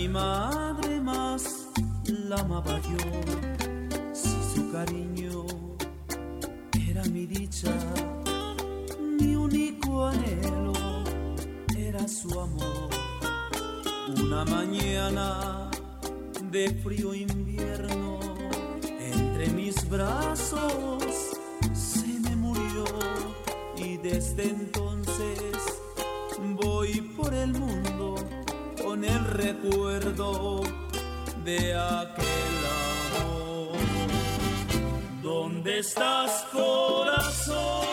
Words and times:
Mi 0.00 0.08
madre, 0.08 0.98
más 0.98 1.68
la 2.06 2.36
amaba 2.36 2.80
yo. 2.90 2.96
Si 4.14 4.38
su 4.54 4.72
cariño 4.72 5.44
era 6.88 7.04
mi 7.04 7.26
dicha, 7.26 7.74
mi 9.18 9.34
único 9.36 10.06
anhelo 10.06 10.72
era 11.76 12.08
su 12.08 12.30
amor. 12.40 12.88
Una 14.24 14.42
mañana 14.46 15.70
de 16.50 16.70
frío 16.82 17.12
invierno, 17.12 18.20
entre 18.98 19.48
mis 19.48 19.76
brazos 19.86 21.04
se 21.74 22.08
me 22.20 22.34
murió 22.36 22.84
y 23.76 23.98
desde 23.98 24.44
entonces 24.44 25.52
voy 26.56 27.02
por 27.18 27.34
el 27.34 27.52
mundo 27.52 28.09
con 29.00 29.08
el 29.08 29.24
recuerdo 29.24 30.62
de 31.44 31.74
aquel 31.74 32.56
amor. 33.22 33.78
¿Dónde 35.22 35.78
estás, 35.78 36.44
corazón? 36.52 37.89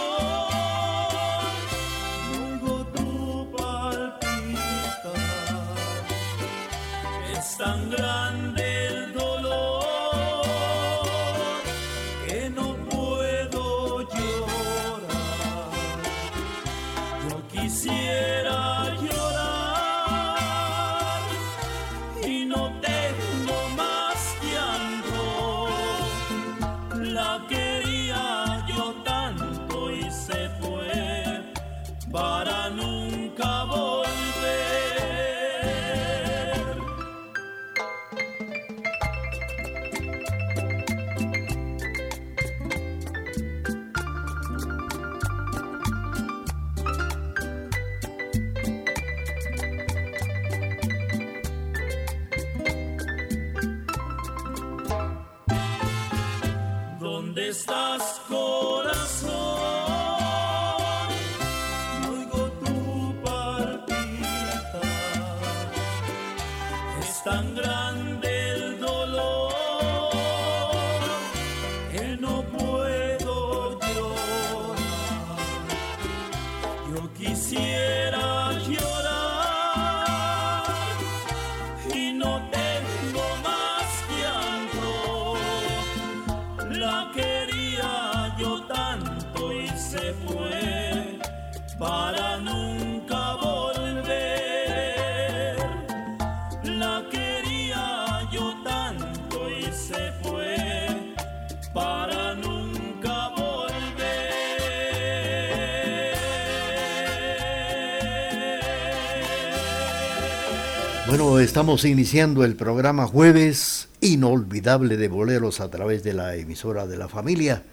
Estamos 111.57 111.85
iniciando 111.85 112.45
el 112.45 112.56
programa 112.56 113.07
jueves 113.07 113.88
inolvidable 114.00 114.95
de 114.95 115.07
boleros 115.07 115.59
a 115.59 115.72
través 115.72 116.03
de 116.03 116.13
la 116.13 116.35
emisora 116.35 116.85
de 116.85 116.97
la 116.97 117.07
familia. 117.07 117.63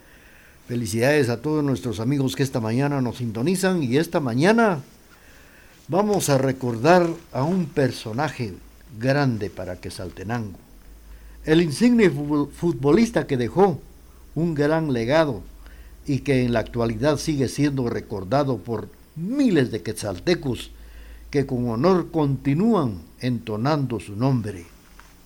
Felicidades 0.67 1.28
a 1.28 1.43
todos 1.43 1.62
nuestros 1.62 2.00
amigos 2.00 2.34
que 2.34 2.43
esta 2.45 2.61
mañana 2.61 3.03
nos 3.03 3.19
sintonizan 3.19 3.83
y 3.83 3.99
esta 3.99 4.21
mañana 4.21 4.81
vamos 5.89 6.31
a 6.31 6.39
recordar 6.39 7.06
a 7.31 7.43
un 7.43 7.67
personaje 7.67 8.55
grande 8.99 9.50
para 9.50 9.77
Quesaltenango. 9.77 10.59
El 11.45 11.61
insigne 11.61 12.09
fu- 12.09 12.49
futbolista 12.56 13.27
que 13.27 13.37
dejó 13.37 13.83
un 14.34 14.55
gran 14.55 14.95
legado 14.95 15.43
y 16.06 16.21
que 16.21 16.43
en 16.43 16.55
la 16.55 16.61
actualidad 16.61 17.19
sigue 17.19 17.49
siendo 17.49 17.91
recordado 17.91 18.56
por 18.56 18.89
miles 19.15 19.71
de 19.71 19.83
quetzaltecos 19.83 20.71
que 21.34 21.47
con 21.47 21.69
honor 21.69 22.12
continúan 22.12 23.03
entonando 23.19 23.99
su 23.99 24.15
nombre, 24.15 24.67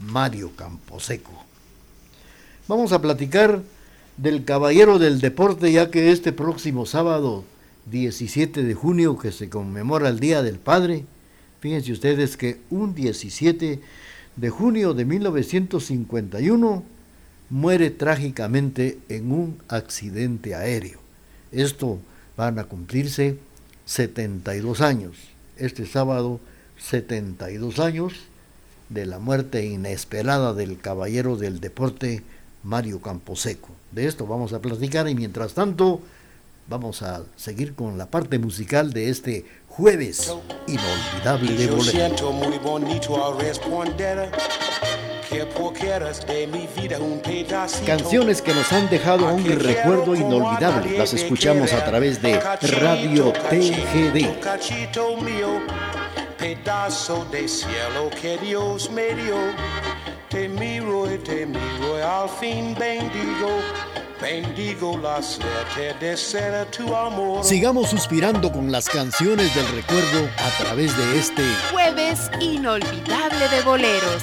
Mario 0.00 0.52
Camposeco. 0.56 1.44
Vamos 2.66 2.92
a 2.92 3.02
platicar 3.02 3.60
del 4.16 4.46
caballero 4.46 4.98
del 4.98 5.20
deporte, 5.20 5.70
ya 5.70 5.90
que 5.90 6.10
este 6.10 6.32
próximo 6.32 6.86
sábado 6.86 7.44
17 7.90 8.62
de 8.62 8.72
junio, 8.72 9.18
que 9.18 9.32
se 9.32 9.50
conmemora 9.50 10.08
el 10.08 10.18
Día 10.18 10.42
del 10.42 10.58
Padre, 10.58 11.04
fíjense 11.60 11.92
ustedes 11.92 12.38
que 12.38 12.56
un 12.70 12.94
17 12.94 13.78
de 14.34 14.48
junio 14.48 14.94
de 14.94 15.04
1951 15.04 16.84
muere 17.50 17.90
trágicamente 17.90 18.96
en 19.10 19.30
un 19.30 19.58
accidente 19.68 20.54
aéreo. 20.54 21.00
Esto 21.52 21.98
van 22.34 22.58
a 22.58 22.64
cumplirse 22.64 23.36
72 23.84 24.80
años. 24.80 25.37
Este 25.58 25.86
sábado, 25.86 26.40
72 26.78 27.78
años 27.80 28.12
de 28.88 29.06
la 29.06 29.18
muerte 29.18 29.66
inesperada 29.66 30.54
del 30.54 30.80
caballero 30.80 31.36
del 31.36 31.60
deporte 31.60 32.22
Mario 32.62 33.00
Camposeco. 33.02 33.70
De 33.92 34.06
esto 34.06 34.26
vamos 34.26 34.52
a 34.52 34.60
platicar 34.60 35.08
y 35.08 35.14
mientras 35.14 35.54
tanto 35.54 36.00
vamos 36.68 37.02
a 37.02 37.24
seguir 37.36 37.74
con 37.74 37.98
la 37.98 38.06
parte 38.06 38.38
musical 38.38 38.92
de 38.92 39.10
este 39.10 39.44
jueves 39.68 40.32
inolvidable 40.66 41.52
de 41.54 41.66
bolero. 41.66 42.16
Canciones 47.84 48.40
que 48.40 48.54
nos 48.54 48.72
han 48.72 48.88
dejado 48.88 49.26
un 49.26 49.44
recuerdo 49.44 50.14
inolvidable. 50.14 50.96
Las 50.96 51.12
escuchamos 51.12 51.72
a 51.72 51.84
través 51.84 52.22
de 52.22 52.40
Radio 52.40 53.32
TGD. 53.32 54.40
Cachito 54.40 55.16
mío, 55.18 55.60
pedazo 56.38 57.26
de 57.30 57.46
cielo 57.46 58.08
que 58.20 58.38
Dios 58.38 58.90
me 58.90 59.14
dio. 59.14 59.36
Te 60.30 60.48
miro 60.48 61.12
y 61.12 61.18
te 61.18 61.44
miro 61.46 61.96
al 62.06 62.28
fin 62.28 62.74
bendigo, 62.78 63.60
bendigo 64.20 64.98
la 64.98 65.22
suerte 65.22 65.94
de 66.00 66.16
ser 66.16 66.66
tu 66.66 66.94
amor. 66.94 67.44
Sigamos 67.44 67.90
suspirando 67.90 68.50
con 68.52 68.70
las 68.70 68.88
canciones 68.88 69.54
del 69.54 69.66
recuerdo 69.68 70.28
a 70.38 70.62
través 70.62 70.96
de 70.96 71.18
este 71.18 71.42
Jueves 71.70 72.30
inolvidable 72.40 73.48
de 73.48 73.62
boleros. 73.62 74.22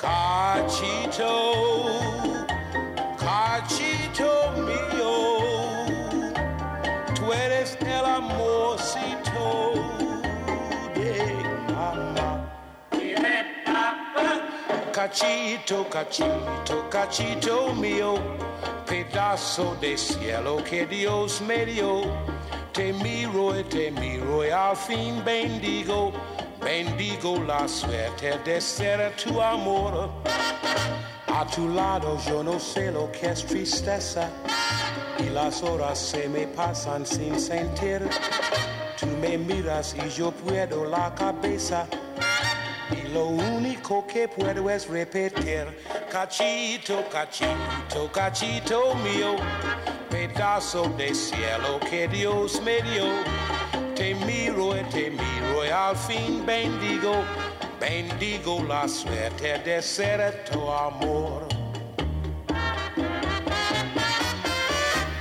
Cachito, 0.00 1.32
cachito 3.18 4.52
mío, 4.56 5.12
tú 7.14 7.32
eres 7.32 7.76
el 7.80 8.04
amorcito 8.04 9.72
de 10.94 11.44
mamá. 11.72 12.30
Cachito, 14.92 15.88
cachito, 15.88 16.88
cachito 16.90 17.72
mío, 17.74 18.14
pedazo 18.86 19.76
de 19.80 19.96
cielo 19.96 20.62
que 20.64 20.86
Dios 20.86 21.40
me 21.40 21.64
dio. 21.66 22.02
Te 22.72 22.92
miro 22.92 23.58
y 23.58 23.64
te 23.64 23.90
miro 23.90 24.46
y 24.46 24.50
al 24.50 24.76
fin 24.76 25.22
bendigo, 25.24 26.12
bendigo 26.62 27.36
la 27.46 27.66
suerte 27.66 28.38
de 28.44 28.60
ser 28.60 29.14
tu 29.16 29.40
amor. 29.40 30.10
A 31.28 31.46
tu 31.46 31.68
lado 31.68 32.18
yo 32.26 32.42
no 32.42 32.58
sé 32.58 32.90
lo 32.90 33.10
que 33.10 33.30
es 33.30 33.44
tristeza 33.44 34.28
y 35.18 35.30
las 35.30 35.62
horas 35.62 35.98
se 35.98 36.28
me 36.28 36.46
pasan 36.46 37.04
sin 37.06 37.38
sentir. 37.38 38.08
Tú 38.98 39.06
me 39.20 39.36
miras 39.38 39.94
y 39.94 40.08
yo 40.10 40.30
puedo 40.30 40.84
la 40.84 41.14
cabeza 41.14 41.86
y 42.90 43.08
lo 43.08 43.26
único 43.26 44.06
que 44.06 44.28
puedo 44.28 44.70
es 44.70 44.88
repetir 44.88 45.66
cachito, 46.10 47.02
cachito, 47.10 48.12
cachito 48.12 48.94
mío, 48.96 49.34
pedazo 50.10 50.84
de 50.96 51.14
cielo 51.14 51.80
que 51.88 52.06
Dios 52.06 52.60
me 52.62 52.82
dio. 52.82 53.61
Te 54.02 54.16
miro 54.16 54.76
y 54.76 54.82
te 54.90 55.10
miro 55.10 55.64
y 55.64 55.68
al 55.68 55.94
fin 55.94 56.44
bendigo, 56.44 57.22
bendigo 57.80 58.60
la 58.64 58.88
suerte 58.88 59.60
de 59.64 59.80
ser 59.80 60.42
tu 60.50 60.68
amor. 60.68 61.46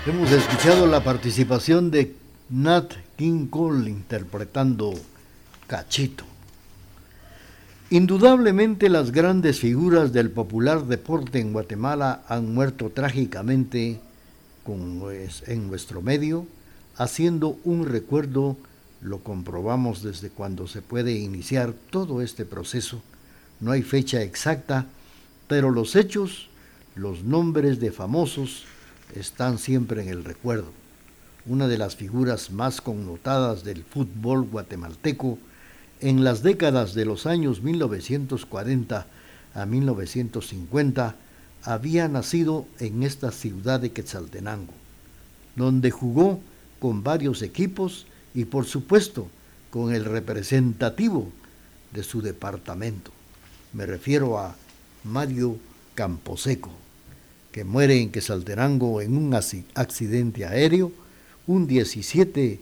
Hemos 0.08 0.32
escuchado 0.32 0.88
la 0.88 1.04
participación 1.04 1.92
de 1.92 2.16
Nat 2.50 2.92
King 3.18 3.50
Cole 3.50 3.88
interpretando 3.88 4.96
Cachito. 5.68 6.24
Indudablemente 7.92 8.90
las 8.90 9.12
grandes 9.12 9.60
figuras 9.60 10.12
del 10.12 10.32
popular 10.32 10.86
deporte 10.86 11.40
en 11.40 11.54
Guatemala 11.54 12.24
han 12.28 12.52
muerto 12.52 12.90
trágicamente 12.90 14.00
pues, 14.64 15.44
en 15.46 15.68
nuestro 15.68 16.02
medio, 16.02 16.48
haciendo 16.98 17.60
un 17.64 17.86
recuerdo, 17.86 18.58
lo 19.02 19.20
comprobamos 19.20 20.04
desde 20.04 20.30
cuando 20.30 20.68
se 20.68 20.82
puede 20.82 21.14
iniciar 21.14 21.74
todo 21.90 22.22
este 22.22 22.46
proceso. 22.46 23.02
No 23.60 23.72
hay 23.72 23.82
fecha 23.82 24.22
exacta, 24.22 24.86
pero 25.48 25.72
los 25.72 25.96
hechos, 25.96 26.50
los 26.96 27.24
nombres 27.24 27.80
de 27.80 27.92
famosos 27.92 28.66
están 29.16 29.58
siempre 29.58 30.04
en 30.04 30.10
el 30.10 30.24
recuerdo. 30.24 30.72
Una 31.48 31.68
de 31.68 31.80
las 31.80 31.96
figuras 31.96 32.52
más 32.52 32.82
connotadas 32.82 33.64
del 33.64 33.84
fútbol 33.84 34.44
guatemalteco 34.44 35.40
en 36.00 36.24
las 36.24 36.44
décadas 36.44 36.94
de 36.94 37.06
los 37.06 37.26
años 37.26 37.62
1940 37.62 39.08
a 39.54 39.66
1950 39.66 41.16
había 41.64 42.08
nacido 42.08 42.66
en 42.80 43.04
esta 43.04 43.32
ciudad 43.32 43.80
de 43.80 43.92
Quetzaltenango, 43.92 44.74
donde 45.56 45.92
jugó 45.92 46.40
con 46.80 47.04
varios 47.04 47.42
equipos 47.42 48.06
y 48.34 48.46
por 48.46 48.66
supuesto 48.66 49.28
con 49.70 49.94
el 49.94 50.06
representativo 50.06 51.30
de 51.94 52.04
su 52.04 52.22
departamento. 52.22 53.12
Me 53.74 53.86
refiero 53.86 54.38
a 54.38 54.56
Mario 55.04 55.58
Camposeco, 55.96 56.72
que 57.52 57.64
muere 57.64 58.00
en 58.00 58.12
Quetzaltenango 58.12 59.02
en 59.02 59.18
un 59.18 59.34
accidente 59.34 60.46
aéreo 60.46 60.92
un 61.48 61.68
17 61.68 62.60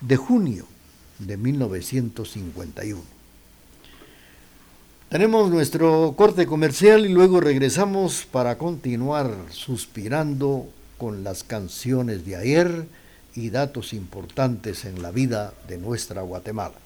de 0.00 0.16
junio 0.16 0.66
de 1.18 1.36
1951. 1.36 3.02
Tenemos 5.08 5.50
nuestro 5.50 6.14
corte 6.16 6.46
comercial 6.46 7.04
y 7.04 7.10
luego 7.10 7.40
regresamos 7.40 8.26
para 8.30 8.56
continuar 8.56 9.30
suspirando 9.50 10.66
con 10.96 11.22
las 11.22 11.44
canciones 11.44 12.24
de 12.24 12.36
ayer 12.36 12.86
y 13.34 13.50
datos 13.50 13.92
importantes 13.92 14.84
en 14.84 15.02
la 15.02 15.10
vida 15.10 15.52
de 15.68 15.78
nuestra 15.78 16.22
Guatemala. 16.22 16.76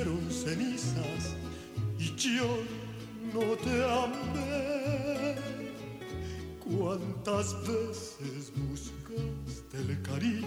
Hicieron 0.00 0.30
cenizas 0.30 1.36
y 1.98 2.14
yo 2.16 2.58
no 3.34 3.56
te 3.56 3.84
amé. 3.84 5.36
Cuántas 6.58 7.54
veces 7.62 8.52
buscaste 8.56 9.76
el 9.78 10.02
cariño 10.02 10.46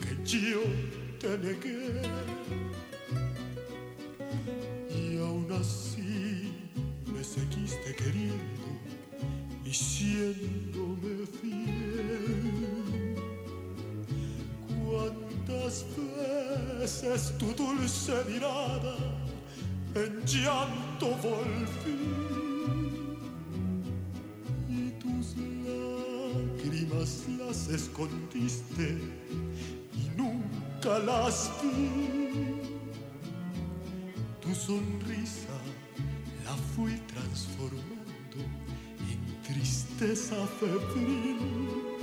que 0.00 0.14
yo 0.24 0.60
te 1.20 1.38
negué 1.38 2.02
y 4.90 5.18
aún 5.18 5.46
así 5.52 6.52
me 7.12 7.24
seguiste 7.24 7.94
queriendo 7.94 8.66
y 9.64 9.72
siéndome 9.72 11.26
fiel. 11.40 11.85
Veces 17.08 17.36
tu 17.38 17.52
dulce 17.54 18.12
mirada 18.28 18.96
en 19.94 20.24
llanto 20.24 21.08
volví. 21.22 21.98
Y 24.68 24.90
tus 25.00 25.36
lágrimas 25.66 27.24
las 27.38 27.68
escondiste 27.68 28.98
y 29.94 30.10
nunca 30.16 30.98
las 30.98 31.50
vi. 31.62 31.90
Tu 34.40 34.54
sonrisa 34.54 35.56
la 36.44 36.54
fui 36.74 36.92
transformando 37.12 38.38
en 39.10 39.42
tristeza 39.42 40.36
febril. 40.60 41.95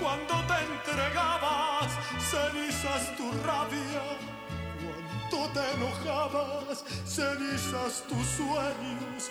Cuando 0.00 0.34
te 0.46 0.54
entregabas, 0.72 1.90
cenizas 2.30 3.16
tu 3.16 3.30
rabia 3.44 4.04
cuando 4.80 5.48
te 5.52 5.72
enojabas, 5.74 6.84
cenizas 7.04 8.04
tus 8.08 8.26
sueños 8.26 9.30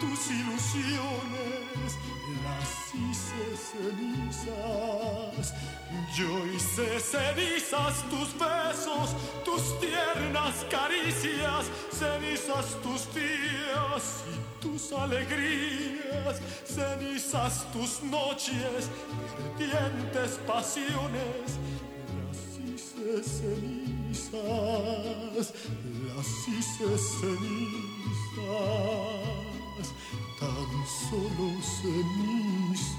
tus 0.00 0.30
ilusiones, 0.30 1.98
las 2.44 2.94
hice 2.94 3.44
cenizas. 3.56 5.54
Yo 6.14 6.46
hice 6.46 7.00
cenizas 7.00 8.02
tus 8.10 8.28
besos, 8.38 9.14
tus 9.44 9.80
tiernas 9.80 10.64
caricias, 10.70 11.66
cenizas 11.90 12.66
tus 12.82 13.14
días 13.14 14.24
y 14.32 14.62
tus 14.62 14.92
alegrías, 14.92 16.40
cenizas 16.64 17.66
tus 17.72 18.02
noches, 18.02 18.90
ardientes 19.54 20.38
pasiones, 20.46 21.58
las 22.16 22.58
hice 22.58 23.22
cenizas, 23.22 24.34
las 26.08 26.48
hice 26.48 26.88
cenizas, 26.98 28.26
tan 30.38 30.86
solo 30.86 31.48
cenizas. 31.62 32.96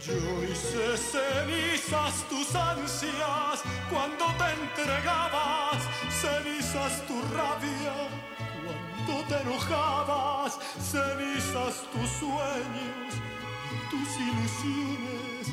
Yo 0.00 0.42
hice 0.44 0.96
cenizas 1.90 2.24
tus 2.28 2.54
ansias 2.54 3.62
cuando 3.90 4.26
te 4.38 4.48
entregabas, 4.62 5.82
cenizas 6.08 7.02
tu 7.06 7.20
rabia 7.34 7.94
cuando 8.64 9.24
te 9.26 9.42
enojabas, 9.42 10.58
cenizas 10.78 11.82
tus 11.92 12.08
sueños 12.10 13.30
tus 13.90 14.08
ilusiones, 14.20 15.52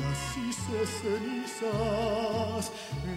las 0.00 0.38
hice 0.38 0.86
cenizas. 1.00 2.72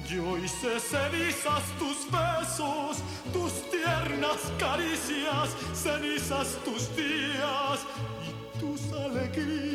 Yo 0.10 0.38
hice 0.38 0.80
cenizas 0.80 1.64
tus 1.80 2.10
besos, 2.12 2.98
tus 3.32 3.54
tiernas 3.70 4.40
caricias, 4.60 5.50
cenizas 5.74 6.58
tus 6.66 6.96
días 6.96 7.80
y 8.26 8.60
tus 8.60 8.82
alegrías, 8.94 9.75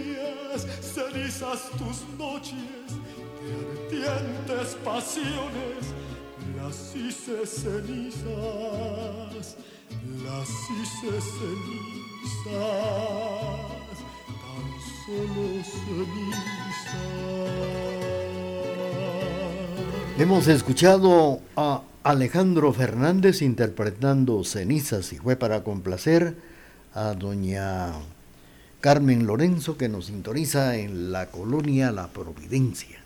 cenizas 0.94 1.70
tus 1.78 2.02
noches 2.18 2.90
de 3.90 4.08
ardientes 4.08 4.76
pasiones, 4.84 5.94
las 6.56 6.94
hice 6.96 7.46
cenizas, 7.46 8.36
las 10.24 10.48
hice 10.70 11.20
cenizas, 11.20 12.46
tan 14.26 14.66
solo 15.06 15.44
cenizas. 15.64 16.60
Hemos 20.18 20.48
escuchado 20.48 21.40
a 21.56 21.82
Alejandro 22.02 22.72
Fernández 22.72 23.42
interpretando 23.42 24.42
Cenizas 24.44 25.12
y 25.12 25.18
fue 25.18 25.36
para 25.36 25.62
complacer 25.62 26.36
a 26.92 27.14
doña 27.14 27.92
Carmen 28.80 29.26
Lorenzo 29.26 29.76
que 29.76 29.90
nos 29.90 30.06
sintoniza 30.06 30.78
en 30.78 31.12
la 31.12 31.30
colonia 31.30 31.92
La 31.92 32.08
Providencia. 32.08 32.98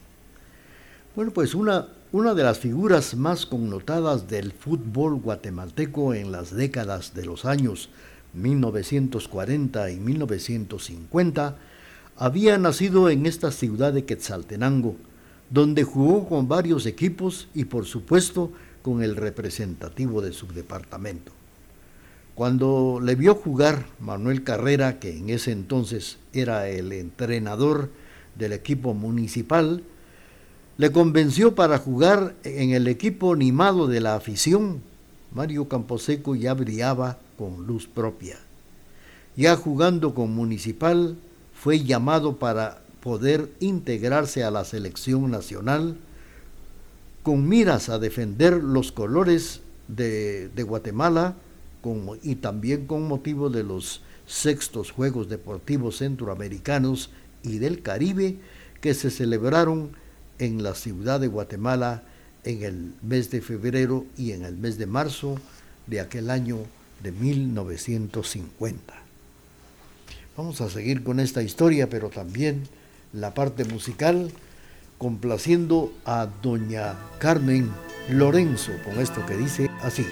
Bueno, 1.16 1.32
pues 1.32 1.52
una, 1.56 1.88
una 2.12 2.32
de 2.32 2.44
las 2.44 2.60
figuras 2.60 3.16
más 3.16 3.44
connotadas 3.44 4.28
del 4.28 4.52
fútbol 4.52 5.16
guatemalteco 5.16 6.14
en 6.14 6.30
las 6.30 6.54
décadas 6.54 7.12
de 7.14 7.24
los 7.26 7.44
años 7.44 7.88
1940 8.34 9.90
y 9.90 9.96
1950 9.98 11.56
había 12.16 12.56
nacido 12.56 13.10
en 13.10 13.26
esta 13.26 13.50
ciudad 13.50 13.92
de 13.92 14.04
Quetzaltenango, 14.04 14.94
donde 15.50 15.82
jugó 15.82 16.28
con 16.28 16.46
varios 16.46 16.86
equipos 16.86 17.48
y 17.52 17.64
por 17.64 17.84
supuesto 17.84 18.52
con 18.82 19.02
el 19.02 19.16
representativo 19.16 20.22
de 20.22 20.32
su 20.32 20.46
departamento. 20.46 21.32
Cuando 22.34 22.98
le 23.00 23.14
vio 23.14 23.36
jugar 23.36 23.86
Manuel 24.00 24.42
Carrera, 24.42 24.98
que 24.98 25.16
en 25.16 25.30
ese 25.30 25.52
entonces 25.52 26.18
era 26.32 26.68
el 26.68 26.92
entrenador 26.92 27.90
del 28.34 28.52
equipo 28.52 28.92
municipal, 28.92 29.84
le 30.76 30.90
convenció 30.90 31.54
para 31.54 31.78
jugar 31.78 32.34
en 32.42 32.70
el 32.70 32.88
equipo 32.88 33.34
animado 33.34 33.86
de 33.86 34.00
la 34.00 34.16
afición. 34.16 34.82
Mario 35.32 35.68
Camposeco 35.68 36.34
ya 36.34 36.54
brillaba 36.54 37.18
con 37.38 37.66
luz 37.68 37.86
propia. 37.86 38.36
Ya 39.36 39.56
jugando 39.56 40.14
con 40.14 40.34
Municipal, 40.34 41.16
fue 41.54 41.84
llamado 41.84 42.36
para 42.36 42.82
poder 43.00 43.50
integrarse 43.60 44.42
a 44.42 44.50
la 44.50 44.64
selección 44.64 45.30
nacional 45.30 45.96
con 47.22 47.48
miras 47.48 47.88
a 47.88 47.98
defender 47.98 48.62
los 48.62 48.92
colores 48.92 49.60
de, 49.88 50.48
de 50.48 50.62
Guatemala 50.62 51.36
y 52.22 52.36
también 52.36 52.86
con 52.86 53.06
motivo 53.06 53.50
de 53.50 53.62
los 53.62 54.00
sextos 54.26 54.90
Juegos 54.90 55.28
Deportivos 55.28 55.98
Centroamericanos 55.98 57.10
y 57.42 57.58
del 57.58 57.82
Caribe 57.82 58.36
que 58.80 58.94
se 58.94 59.10
celebraron 59.10 59.90
en 60.38 60.62
la 60.62 60.74
ciudad 60.74 61.20
de 61.20 61.26
Guatemala 61.26 62.02
en 62.44 62.62
el 62.62 62.92
mes 63.02 63.30
de 63.30 63.40
febrero 63.40 64.06
y 64.16 64.32
en 64.32 64.44
el 64.44 64.56
mes 64.56 64.78
de 64.78 64.86
marzo 64.86 65.36
de 65.86 66.00
aquel 66.00 66.30
año 66.30 66.58
de 67.02 67.12
1950. 67.12 68.94
Vamos 70.36 70.60
a 70.60 70.70
seguir 70.70 71.04
con 71.04 71.20
esta 71.20 71.42
historia, 71.42 71.88
pero 71.88 72.08
también 72.08 72.64
la 73.12 73.34
parte 73.34 73.64
musical, 73.64 74.30
complaciendo 74.98 75.92
a 76.04 76.28
doña 76.42 76.96
Carmen 77.18 77.70
Lorenzo 78.10 78.72
con 78.84 79.00
esto 79.00 79.24
que 79.26 79.36
dice 79.36 79.70
así. 79.82 80.04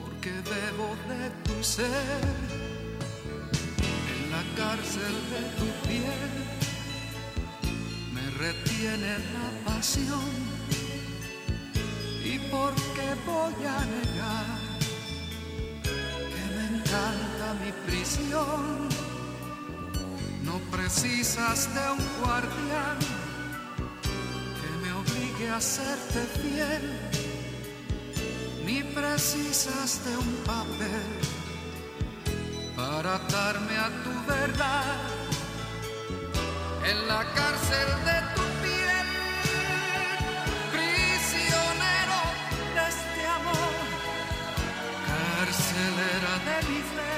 Porque 0.00 0.30
bebo 0.50 0.88
de 1.08 1.30
tu 1.44 1.62
ser 1.62 2.24
en 4.14 4.30
la 4.30 4.42
cárcel 4.56 5.14
de 5.32 5.42
tu 5.58 5.88
piel 5.88 6.30
me 8.14 8.24
retiene 8.38 9.18
la 9.34 9.72
pasión 9.72 10.54
porque 12.50 13.06
voy 13.26 13.66
a 13.66 13.80
negar 13.96 14.58
que 16.32 16.44
me 16.54 16.64
encanta 16.76 17.46
mi 17.62 17.72
prisión. 17.86 18.88
No 20.42 20.58
precisas 20.70 21.68
de 21.74 21.84
un 21.96 22.04
guardián 22.22 22.98
que 24.60 24.70
me 24.82 24.92
obligue 24.92 25.48
a 25.50 25.60
serte 25.60 26.20
fiel, 26.40 26.84
precisas 29.04 30.04
de 30.04 30.16
un 30.16 30.32
papel 30.44 31.10
para 32.76 33.14
atarme 33.16 33.76
a 33.86 33.88
tu 34.04 34.12
verdad 34.34 34.96
en 36.90 36.98
la 37.08 37.22
cárcel 37.38 37.88
de 38.08 38.18
tu 38.34 38.44
piel, 38.62 39.08
prisionero 40.74 42.20
de 42.76 42.82
este 42.94 43.22
amor, 43.38 43.74
carcelera 45.12 46.32
de 46.48 46.56
mi 46.68 46.80
fe, 46.94 47.14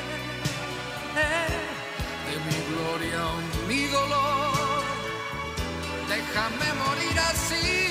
de 2.26 2.34
mi 2.46 2.58
gloria 2.70 3.20
o 3.34 3.38
mi 3.68 3.82
dolor. 3.96 4.82
Déjame 6.08 6.68
morir 6.84 7.18
así. 7.30 7.85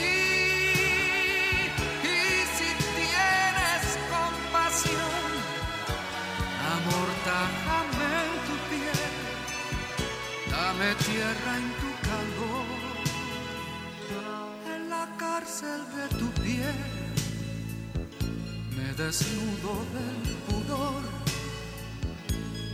Dame 10.86 10.96
tierra 10.96 11.58
en 11.58 11.70
tu 11.82 11.92
calor, 12.10 12.66
en 14.76 14.90
la 14.90 15.08
cárcel 15.18 15.82
de 15.96 16.18
tu 16.18 16.30
piel, 16.42 16.76
me 18.76 18.94
desnudo 18.94 19.74
del 19.96 20.36
pudor 20.48 21.04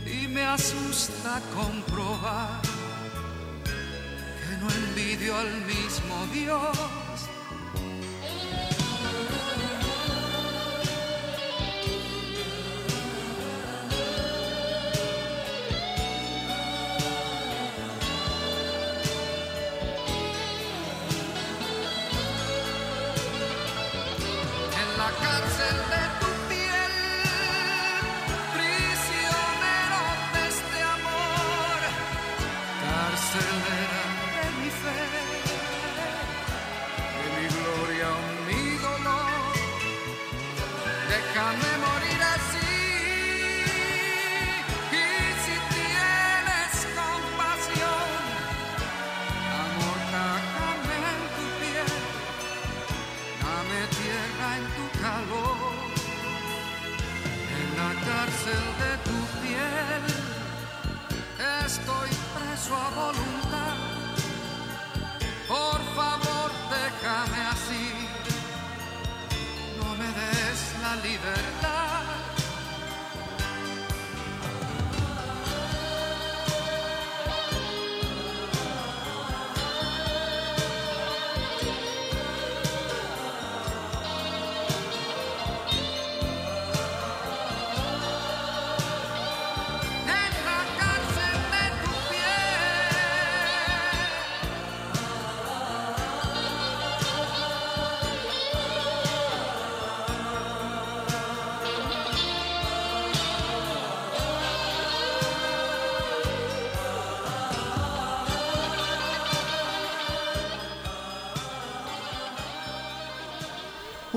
y 0.06 0.28
me 0.28 0.42
asusta 0.42 1.40
comprobar 1.54 2.60
que 4.40 4.56
no 4.60 4.70
envidio 4.70 5.36
al 5.36 5.52
mismo 5.66 6.26
Dios. 6.32 7.01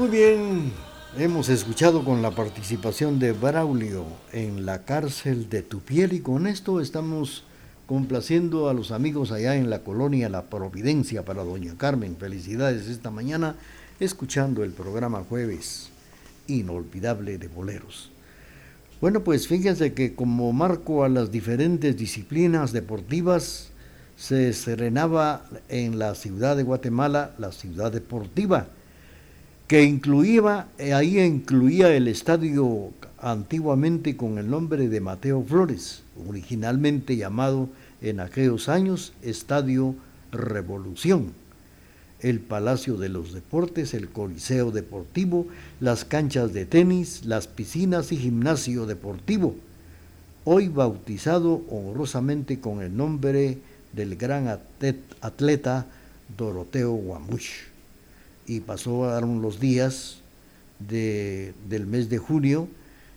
Muy 0.05 0.17
bien, 0.17 0.71
hemos 1.17 1.49
escuchado 1.49 2.05
con 2.05 2.21
la 2.21 2.29
participación 2.29 3.17
de 3.17 3.31
Braulio 3.31 4.05
en 4.33 4.63
la 4.63 4.85
cárcel 4.85 5.49
de 5.49 5.63
tu 5.63 5.79
piel 5.79 6.13
y 6.13 6.19
con 6.19 6.45
esto 6.45 6.79
estamos 6.79 7.43
complaciendo 7.87 8.69
a 8.69 8.75
los 8.75 8.91
amigos 8.91 9.31
allá 9.31 9.55
en 9.55 9.71
la 9.71 9.79
colonia 9.79 10.29
La 10.29 10.43
Providencia 10.43 11.25
para 11.25 11.43
Doña 11.43 11.73
Carmen. 11.75 12.17
Felicidades 12.17 12.85
esta 12.85 13.09
mañana 13.09 13.55
escuchando 13.99 14.63
el 14.63 14.73
programa 14.73 15.23
jueves 15.27 15.89
inolvidable 16.45 17.39
de 17.39 17.47
boleros. 17.47 18.11
Bueno, 19.01 19.23
pues 19.23 19.47
fíjense 19.47 19.93
que 19.95 20.13
como 20.13 20.53
marco 20.53 21.03
a 21.03 21.09
las 21.09 21.31
diferentes 21.31 21.97
disciplinas 21.97 22.73
deportivas, 22.73 23.71
se 24.15 24.49
estrenaba 24.49 25.47
en 25.67 25.97
la 25.97 26.13
ciudad 26.13 26.55
de 26.55 26.61
Guatemala 26.61 27.31
la 27.39 27.51
ciudad 27.51 27.91
deportiva, 27.91 28.67
que 29.67 29.83
incluía, 29.83 30.67
eh, 30.77 30.93
ahí 30.93 31.19
incluía 31.19 31.95
el 31.95 32.07
estadio 32.07 32.91
antiguamente 33.19 34.15
con 34.15 34.37
el 34.37 34.49
nombre 34.49 34.87
de 34.89 35.01
Mateo 35.01 35.43
Flores, 35.43 36.03
originalmente 36.27 37.17
llamado 37.17 37.69
en 38.01 38.19
aquellos 38.19 38.69
años 38.69 39.13
Estadio 39.23 39.95
Revolución, 40.31 41.31
el 42.19 42.39
Palacio 42.39 42.97
de 42.97 43.09
los 43.09 43.33
Deportes, 43.33 43.93
el 43.95 44.09
Coliseo 44.09 44.71
Deportivo, 44.71 45.47
las 45.79 46.05
canchas 46.05 46.53
de 46.53 46.65
tenis, 46.65 47.25
las 47.25 47.47
piscinas 47.47 48.11
y 48.11 48.17
gimnasio 48.17 48.85
deportivo, 48.85 49.55
hoy 50.43 50.67
bautizado 50.67 51.63
honrosamente 51.71 52.59
con 52.59 52.83
el 52.83 52.95
nombre 52.95 53.57
del 53.93 54.15
gran 54.15 54.45
atlet- 54.45 55.01
atleta 55.21 55.87
Doroteo 56.37 56.91
Guamuch 56.93 57.74
y 58.47 58.59
pasaron 58.59 59.41
los 59.41 59.59
días 59.59 60.17
de- 60.79 61.53
del 61.69 61.87
mes 61.87 62.09
de 62.09 62.17
junio 62.17 62.67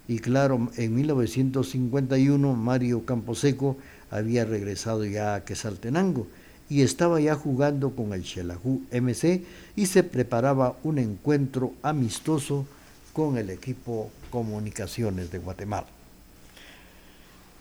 y 0.07 0.21
claro, 0.21 0.71
en 0.77 0.95
1951 0.95 2.55
Mario 2.55 3.05
Camposeco 3.05 3.77
había 4.11 4.45
regresado 4.45 5.05
ya 5.05 5.35
a 5.35 5.45
Quesaltenango 5.45 6.27
y 6.71 6.83
estaba 6.83 7.21
ya 7.21 7.35
jugando 7.35 7.91
con 7.91 8.13
el 8.13 8.25
Xelajú 8.25 8.83
MC 8.91 9.43
y 9.77 9.87
se 9.87 10.03
preparaba 10.03 10.77
un 10.83 10.99
encuentro 10.99 11.73
amistoso 11.83 12.67
con 13.13 13.37
el 13.39 13.51
equipo 13.51 14.11
Comunicaciones 14.31 15.31
de 15.31 15.39
Guatemala. 15.39 15.87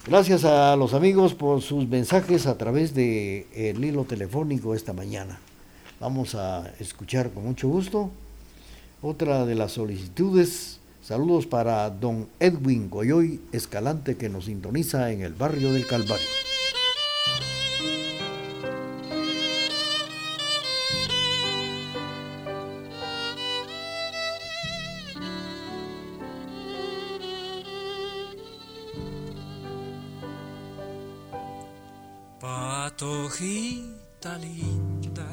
Gracias 0.06 0.46
a 0.46 0.76
los 0.78 0.94
amigos 0.94 1.34
por 1.34 1.62
sus 1.62 1.88
mensajes 1.88 2.46
a 2.46 2.58
través 2.58 2.94
del 2.94 3.46
el 3.54 3.84
hilo 3.84 4.04
telefónico 4.06 4.74
esta 4.76 4.94
mañana. 4.94 5.40
Vamos 6.00 6.36
a 6.36 6.72
escuchar 6.80 7.32
con 7.32 7.44
mucho 7.46 7.68
gusto 7.68 8.12
otra 9.02 9.46
de 9.46 9.56
las 9.56 9.74
solicitudes. 9.74 10.80
Saludos 11.02 11.48
para 11.48 11.90
don 11.90 12.28
Edwin 12.40 12.90
Goyoy 12.90 13.42
Escalante 13.52 14.16
que 14.16 14.30
nos 14.30 14.46
sintoniza 14.46 15.12
en 15.12 15.22
el 15.22 15.34
barrio 15.34 15.74
del 15.74 15.88
Calvario. 15.88 16.28
Patojita 34.20 34.38
linda, 34.38 35.28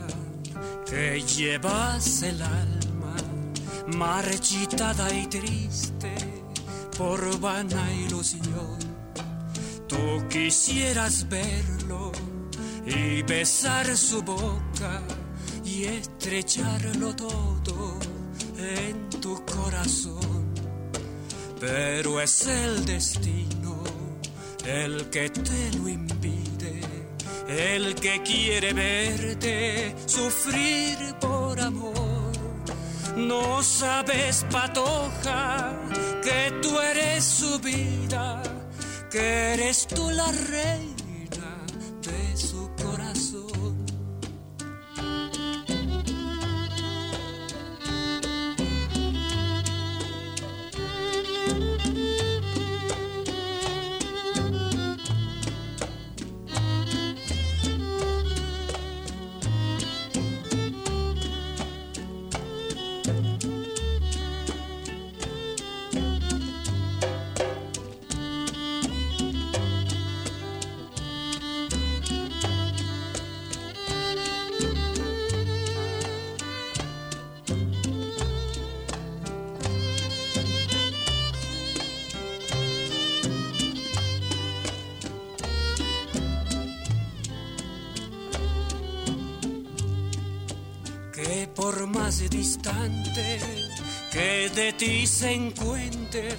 que 0.87 1.23
llevas 1.23 2.23
el 2.23 2.43
alma 2.43 3.17
marchitada 3.97 5.13
y 5.15 5.27
triste 5.27 6.15
por 6.97 7.39
vana 7.41 7.93
ilusión. 7.95 8.79
Tú 9.89 10.29
quisieras 10.29 11.27
verlo 11.29 12.13
y 12.87 13.23
besar 13.23 13.97
su 13.97 14.23
boca 14.23 15.03
y 15.65 15.85
estrecharlo 15.85 17.15
todo 17.17 17.99
en 18.59 19.09
tu 19.21 19.45
corazón. 19.45 20.53
Pero 21.61 22.21
es 22.21 22.47
el 22.47 22.85
destino 22.85 23.83
el 24.67 25.09
que 25.11 25.31
te 25.31 25.73
lo 25.79 25.89
impide, 25.89 26.54
el 27.59 27.95
que 27.95 28.23
quiere 28.23 28.73
verte 28.73 29.95
sufrir 30.07 30.97
por 31.21 31.61
amor. 31.61 32.33
No 33.17 33.63
sabes, 33.63 34.45
patoja, 34.51 35.73
que 36.23 36.53
tú 36.63 36.81
eres 36.81 37.25
su 37.25 37.59
vida, 37.61 38.43
que 39.11 39.55
eres 39.55 39.87
tú 39.87 40.11
la 40.11 40.31
reina 40.33 40.94
se 95.25 95.33
encuentre, 95.33 96.37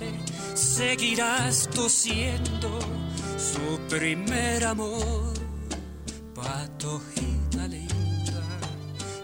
seguirás 0.53 1.67
tú 1.73 1.89
siendo 1.89 2.79
su 3.35 3.79
primer 3.89 4.63
amor, 4.63 5.33
patojita 6.35 7.67
linda, 7.67 8.43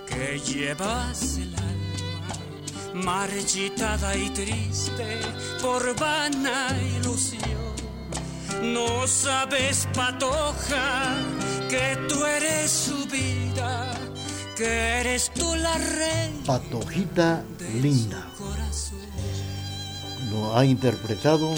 que 0.07 0.39
llevas 0.39 1.37
el 1.37 1.53
alma 1.53 3.05
marchitada 3.05 4.17
y 4.17 4.31
triste 4.31 5.19
por 5.61 5.95
vana 5.95 6.75
ilusión. 6.97 7.75
No 8.63 9.05
sabes, 9.05 9.87
patoja, 9.93 11.17
que 11.69 11.99
tú 12.09 12.25
eres 12.25 12.71
su 12.71 13.05
vida 13.05 13.93
que 14.57 14.99
eres 15.01 15.31
tú 15.33 15.55
la 15.55 15.75
reina. 15.77 16.45
Patojita 16.45 17.43
linda. 17.81 18.30
Ha 20.49 20.65
interpretado 20.65 21.53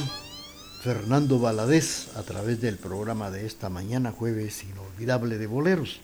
Fernando 0.81 1.39
Valadez 1.39 2.09
a 2.15 2.23
través 2.23 2.61
del 2.61 2.77
programa 2.77 3.31
de 3.31 3.45
esta 3.45 3.69
mañana, 3.69 4.11
jueves 4.11 4.63
inolvidable 4.63 5.37
de 5.37 5.47
boleros. 5.47 5.99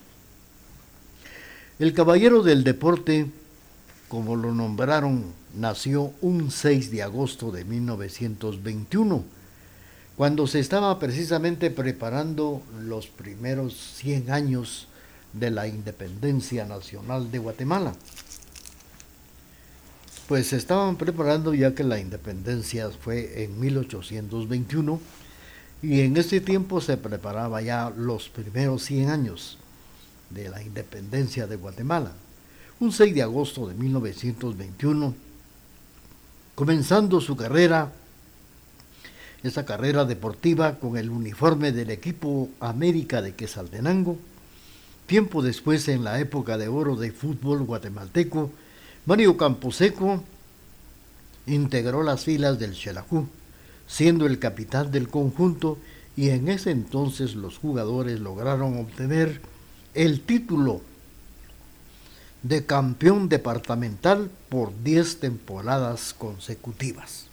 El 1.78 1.94
caballero 1.94 2.42
del 2.42 2.63
deporte, 2.63 3.28
como 4.08 4.36
lo 4.36 4.54
nombraron, 4.54 5.26
nació 5.56 6.13
un 6.22 6.50
6 6.50 6.89
de 6.89 7.04
agosto 7.04 7.52
de 7.52 7.65
1921, 7.65 9.24
cuando 10.18 10.48
se 10.48 10.60
estaba 10.60 10.98
precisamente 10.98 11.70
preparando 11.70 12.63
los 12.82 13.08
primeros 13.08 13.76
100 13.98 14.32
años 14.32 14.88
de 15.34 15.52
la 15.52 15.68
independencia 15.68 16.65
nacional 16.65 17.32
de 17.32 17.38
Guatemala. 17.39 17.94
Pues 20.30 20.50
se 20.50 20.58
estaban 20.58 20.96
preparando 20.96 21.56
ya 21.56 21.74
que 21.74 21.84
la 21.84 22.00
independencia 22.00 22.88
fue 22.92 23.44
en 23.44 23.60
1821 23.60 25.02
y 25.82 26.02
en 26.02 26.18
ese 26.18 26.39
tiempo 26.39 26.82
se 26.82 26.98
preparaba 26.98 27.63
ya 27.63 27.89
los 27.89 28.30
primeros 28.30 28.84
100 28.84 29.10
años 29.10 29.58
de 30.30 30.50
la 30.50 30.62
independencia 30.62 31.48
de 31.48 31.56
Guatemala. 31.56 32.12
Un 32.80 32.92
6 32.92 33.15
de 33.15 33.24
agosto 33.24 33.68
de 33.70 33.74
1921, 33.74 35.15
comenzando 36.54 37.22
su 37.22 37.36
carrera, 37.36 37.92
esa 39.42 39.65
carrera 39.65 40.06
deportiva 40.06 40.76
con 40.76 40.96
el 40.96 41.10
uniforme 41.10 41.72
del 41.72 41.89
equipo 41.89 42.50
América 42.60 43.24
de 43.24 43.34
Quesaltenango, 43.34 44.20
Tiempo 45.08 45.42
después, 45.42 45.88
en 45.88 46.04
la 46.04 46.20
época 46.20 46.60
de 46.60 46.68
oro 46.68 46.96
de 46.96 47.12
fútbol 47.12 47.63
guatemalteco, 47.63 48.52
Mario 49.06 49.38
Camposeco 49.38 50.24
integró 51.48 52.04
las 52.04 52.26
filas 52.26 52.60
del 52.60 52.76
Xelajú, 52.76 53.28
siendo 53.88 54.26
el 54.26 54.40
capitán 54.40 54.92
del 54.92 55.08
conjunto 55.08 55.78
y 56.16 56.30
en 56.30 56.50
ese 56.50 56.72
entonces 56.72 57.36
los 57.36 57.58
jugadores 57.58 58.20
lograron 58.20 58.78
obtener 58.78 59.42
el 59.94 60.22
título 60.22 60.82
de 62.44 62.66
campeón 62.66 63.30
departamental 63.30 64.30
por 64.50 64.72
10 64.84 65.20
temporadas 65.20 66.14
consecutivas. 66.14 67.26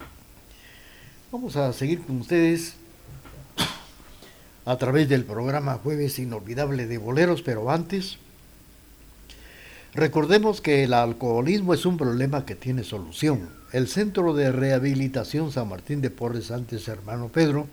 Vamos 1.31 1.57
a 1.57 1.73
seguir 1.73 2.03
con 2.03 2.21
ustedes 2.21 2.75
a 4.65 4.77
través 4.79 5.09
del 5.09 5.25
programa 5.25 5.75
Jueves 5.75 6.19
Inolvidable 6.19 6.87
de 6.87 6.99
Boleros, 6.99 7.43
pero 7.43 7.71
antes, 7.71 8.19
recordemos 9.97 10.61
que 10.61 10.85
el 10.85 10.93
alcoholismo 10.93 11.73
es 11.73 11.87
un 11.87 11.97
problema 11.97 12.45
que 12.45 12.55
tiene 12.55 12.85
solución. 12.85 13.49
El 13.73 13.89
Centro 13.89 14.35
de 14.35 14.53
Rehabilitación 14.53 15.51
San 15.51 15.69
Martín 15.69 16.03
de 16.03 16.11
Porres, 16.11 16.51
antes 16.51 16.87
hermano 16.87 17.29
Pedro, 17.29 17.67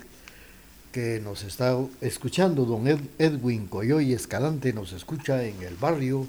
que 0.93 1.21
nos 1.21 1.43
está 1.43 1.77
escuchando. 2.01 2.65
Don 2.65 2.87
Edwin 3.19 3.67
Coyoy 3.67 4.13
Escalante 4.13 4.73
nos 4.73 4.93
escucha 4.93 5.45
en 5.45 5.63
el 5.63 5.75
barrio 5.75 6.27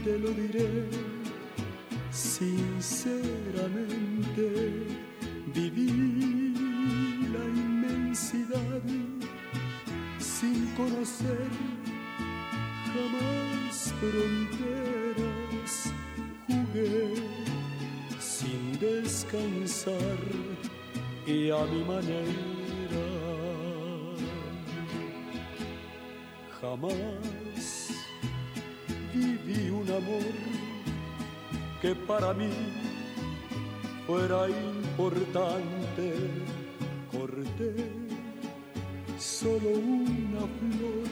te 0.05 0.19
lo 0.19 0.29
diré 0.31 0.89
sinceramente. 2.11 4.87
Viví 5.55 6.53
la 7.33 7.45
inmensidad 7.45 8.83
sin 10.19 10.67
conocer 10.77 11.49
jamás 12.93 13.95
fronteras. 14.01 15.73
Jugué 16.47 17.15
sin 18.19 18.79
descansar 18.79 20.19
y 21.27 21.51
a 21.51 21.65
mi 21.65 21.85
manera. 21.85 23.05
Jamás 26.61 27.91
viví 29.13 29.71
un 29.71 29.91
amor 29.91 30.35
que 31.81 31.95
para 31.95 32.33
mí 32.35 32.51
fuera 34.07 34.49
importante. 34.49 36.15
Corté 37.11 37.75
solo 39.19 39.71
una 39.71 40.47
flor 40.59 41.11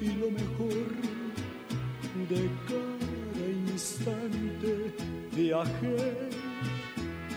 y 0.00 0.08
lo 0.20 0.30
mejor 0.30 0.86
de 2.28 2.50
cada 2.68 3.46
instante. 3.72 4.94
Viajé 5.34 6.28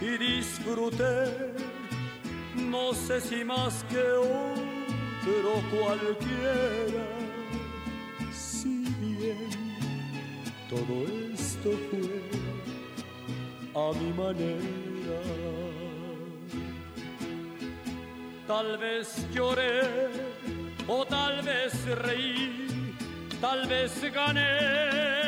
y 0.02 0.17
disfruté, 0.17 1.46
no 2.69 2.93
sé 2.93 3.21
si 3.21 3.43
más 3.43 3.84
que 3.89 3.99
otro 3.99 5.53
cualquiera. 5.71 7.06
Si 8.32 8.84
bien 8.99 9.49
todo 10.69 10.95
esto 11.34 11.71
fue 11.89 12.21
a 13.73 13.93
mi 13.99 14.12
manera. 14.13 15.21
Tal 18.47 18.77
vez 18.77 19.27
lloré 19.34 19.82
o 20.88 21.06
tal 21.06 21.41
vez 21.41 21.73
reí, 21.86 22.95
tal 23.41 23.67
vez 23.67 24.01
gané 24.13 25.26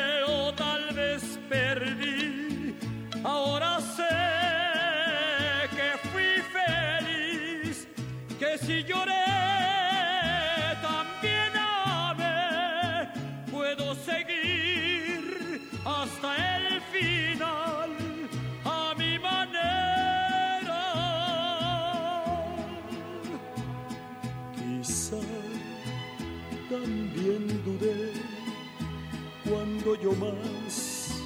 yo 29.95 30.11
más 30.13 31.23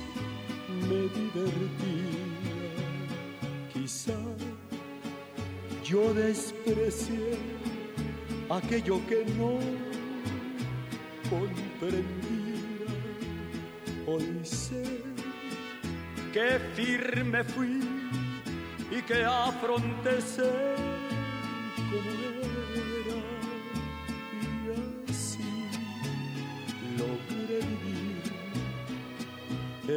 me 0.87 1.07
divertía. 1.09 2.23
Quizá 3.73 4.17
yo 5.83 6.13
desprecié 6.13 7.37
aquello 8.49 9.01
que 9.07 9.25
no 9.37 9.59
comprendía. 11.29 12.53
Hoy 14.07 14.39
sé 14.43 14.83
que 16.31 16.59
firme 16.75 17.43
fui 17.43 17.79
y 18.91 19.01
que 19.01 19.23
afronté 19.23 20.21
ser 20.21 20.75
como 21.89 22.32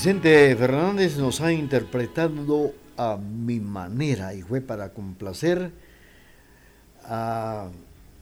Vicente 0.00 0.56
Fernández 0.56 1.18
nos 1.18 1.42
ha 1.42 1.52
interpretado 1.52 2.72
a 2.96 3.18
mi 3.18 3.60
manera 3.60 4.32
y 4.32 4.40
fue 4.40 4.62
para 4.62 4.94
complacer 4.94 5.72
a 7.04 7.68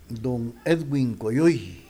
don 0.09 0.55
Edwin 0.64 1.14
Coyoy, 1.14 1.85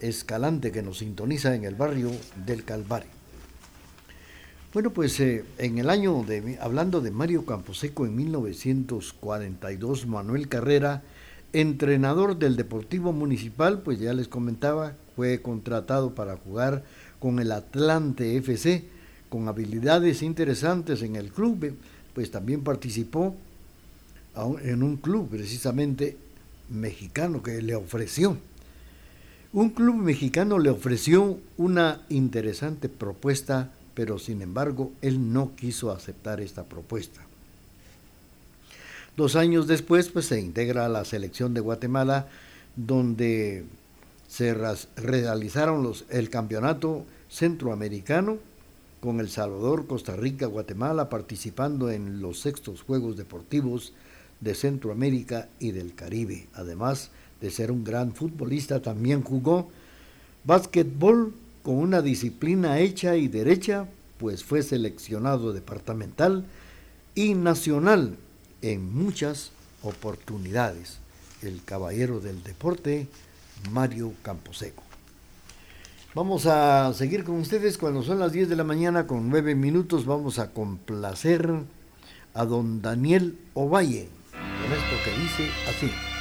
Escalante, 0.00 0.70
que 0.70 0.82
nos 0.82 0.98
sintoniza 0.98 1.54
en 1.54 1.64
el 1.64 1.76
barrio 1.76 2.10
del 2.44 2.62
Calvario. 2.64 3.08
Bueno, 4.74 4.90
pues 4.90 5.18
eh, 5.18 5.46
en 5.56 5.78
el 5.78 5.88
año 5.88 6.22
de, 6.22 6.58
hablando 6.60 7.00
de 7.00 7.10
Mario 7.10 7.46
Camposeco 7.46 8.04
en 8.04 8.14
1942, 8.14 10.06
Manuel 10.06 10.46
Carrera, 10.50 11.02
entrenador 11.54 12.36
del 12.36 12.56
Deportivo 12.56 13.14
Municipal, 13.14 13.80
pues 13.80 13.98
ya 13.98 14.12
les 14.12 14.28
comentaba, 14.28 14.92
fue 15.16 15.40
contratado 15.40 16.14
para 16.14 16.36
jugar 16.36 16.84
con 17.18 17.38
el 17.38 17.52
Atlante 17.52 18.36
FC, 18.36 18.84
con 19.28 19.48
habilidades 19.48 20.22
interesantes 20.22 21.02
en 21.02 21.16
el 21.16 21.30
club, 21.30 21.74
pues 22.14 22.30
también 22.30 22.62
participó 22.62 23.34
en 24.62 24.82
un 24.82 24.96
club 24.96 25.28
precisamente 25.28 26.16
mexicano 26.70 27.42
que 27.42 27.62
le 27.62 27.74
ofreció. 27.74 28.36
Un 29.52 29.70
club 29.70 29.96
mexicano 29.96 30.58
le 30.58 30.70
ofreció 30.70 31.38
una 31.56 32.02
interesante 32.08 32.88
propuesta, 32.88 33.70
pero 33.94 34.18
sin 34.18 34.42
embargo 34.42 34.92
él 35.00 35.32
no 35.32 35.54
quiso 35.54 35.92
aceptar 35.92 36.40
esta 36.40 36.64
propuesta. 36.64 37.20
Dos 39.16 39.36
años 39.36 39.68
después, 39.68 40.08
pues 40.08 40.26
se 40.26 40.40
integra 40.40 40.86
a 40.86 40.88
la 40.88 41.04
selección 41.04 41.54
de 41.54 41.60
Guatemala, 41.60 42.26
donde 42.74 43.64
se 44.34 44.52
realizaron 44.96 45.84
los, 45.84 46.06
el 46.10 46.28
campeonato 46.28 47.04
centroamericano 47.30 48.38
con 49.00 49.20
El 49.20 49.30
Salvador, 49.30 49.86
Costa 49.86 50.16
Rica, 50.16 50.46
Guatemala, 50.46 51.08
participando 51.08 51.88
en 51.88 52.20
los 52.20 52.40
sextos 52.40 52.82
Juegos 52.82 53.16
Deportivos 53.16 53.92
de 54.40 54.56
Centroamérica 54.56 55.48
y 55.60 55.70
del 55.70 55.94
Caribe. 55.94 56.48
Además 56.54 57.10
de 57.40 57.52
ser 57.52 57.70
un 57.70 57.84
gran 57.84 58.12
futbolista, 58.12 58.82
también 58.82 59.22
jugó 59.22 59.68
básquetbol 60.42 61.32
con 61.62 61.76
una 61.76 62.02
disciplina 62.02 62.80
hecha 62.80 63.14
y 63.14 63.28
derecha, 63.28 63.86
pues 64.18 64.42
fue 64.42 64.64
seleccionado 64.64 65.52
departamental 65.52 66.44
y 67.14 67.34
nacional 67.34 68.16
en 68.62 68.92
muchas 68.92 69.52
oportunidades. 69.84 70.98
El 71.40 71.62
caballero 71.62 72.18
del 72.18 72.42
deporte, 72.42 73.06
Mario 73.70 74.12
Camposeco. 74.22 74.82
Vamos 76.14 76.46
a 76.46 76.92
seguir 76.94 77.24
con 77.24 77.40
ustedes 77.40 77.76
cuando 77.76 78.02
son 78.02 78.20
las 78.20 78.32
10 78.32 78.48
de 78.48 78.56
la 78.56 78.64
mañana 78.64 79.06
con 79.06 79.28
9 79.28 79.54
minutos. 79.54 80.06
Vamos 80.06 80.38
a 80.38 80.52
complacer 80.52 81.50
a 82.34 82.44
don 82.44 82.82
Daniel 82.82 83.38
Ovalle 83.54 84.08
con 84.30 84.72
esto 84.72 84.96
que 85.04 85.20
dice 85.20 85.50
así. 85.68 86.13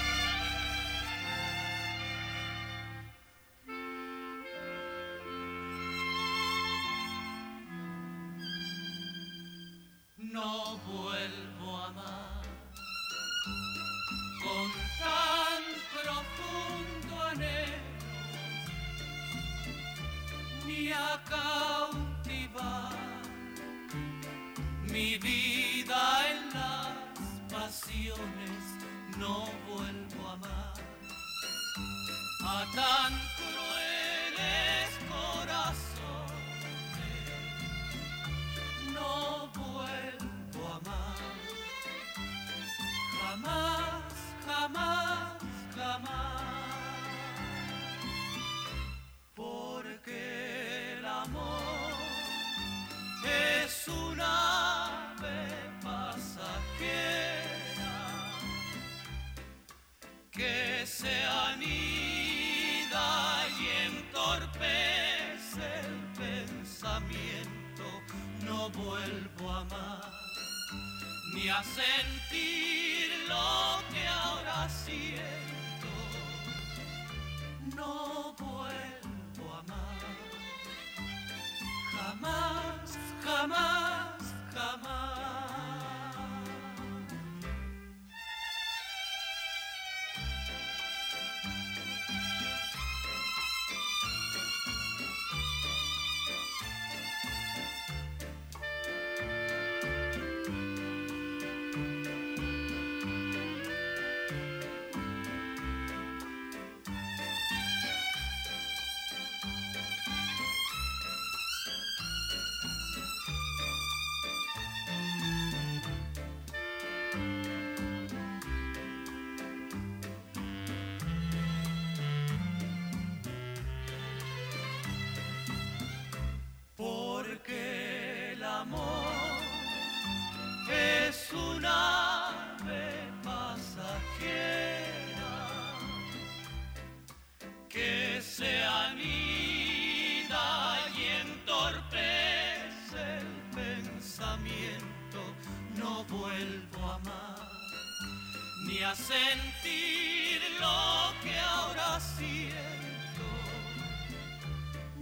Sentir 149.13 150.41
lo 150.59 151.13
que 151.21 151.37
ahora 151.37 151.99
siento. 151.99 153.25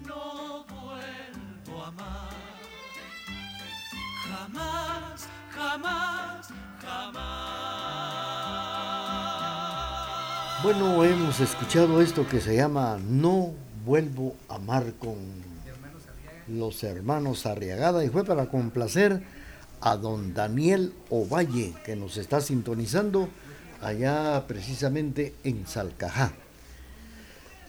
No 0.06 0.66
vuelvo 0.66 1.84
a 1.84 1.88
amar. 1.88 2.32
Jamás, 4.30 5.28
jamás, 5.52 6.50
jamás. 6.82 7.32
Bueno, 10.64 11.04
hemos 11.04 11.40
escuchado 11.40 12.02
esto 12.02 12.28
que 12.28 12.42
se 12.42 12.56
llama 12.56 13.00
No 13.02 13.54
vuelvo 13.86 14.36
a 14.50 14.56
amar 14.56 14.94
con 15.00 15.16
los 16.48 16.84
hermanos 16.84 17.46
Arriagada 17.46 18.04
y 18.04 18.10
fue 18.10 18.26
para 18.26 18.48
complacer 18.48 19.24
a 19.80 19.96
don 19.96 20.34
Daniel 20.34 20.94
Ovalle 21.10 21.74
que 21.84 21.96
nos 21.96 22.18
está 22.18 22.42
sintonizando 22.42 23.30
allá 23.82 24.46
precisamente 24.48 25.34
en 25.44 25.66
Salcajá. 25.68 26.34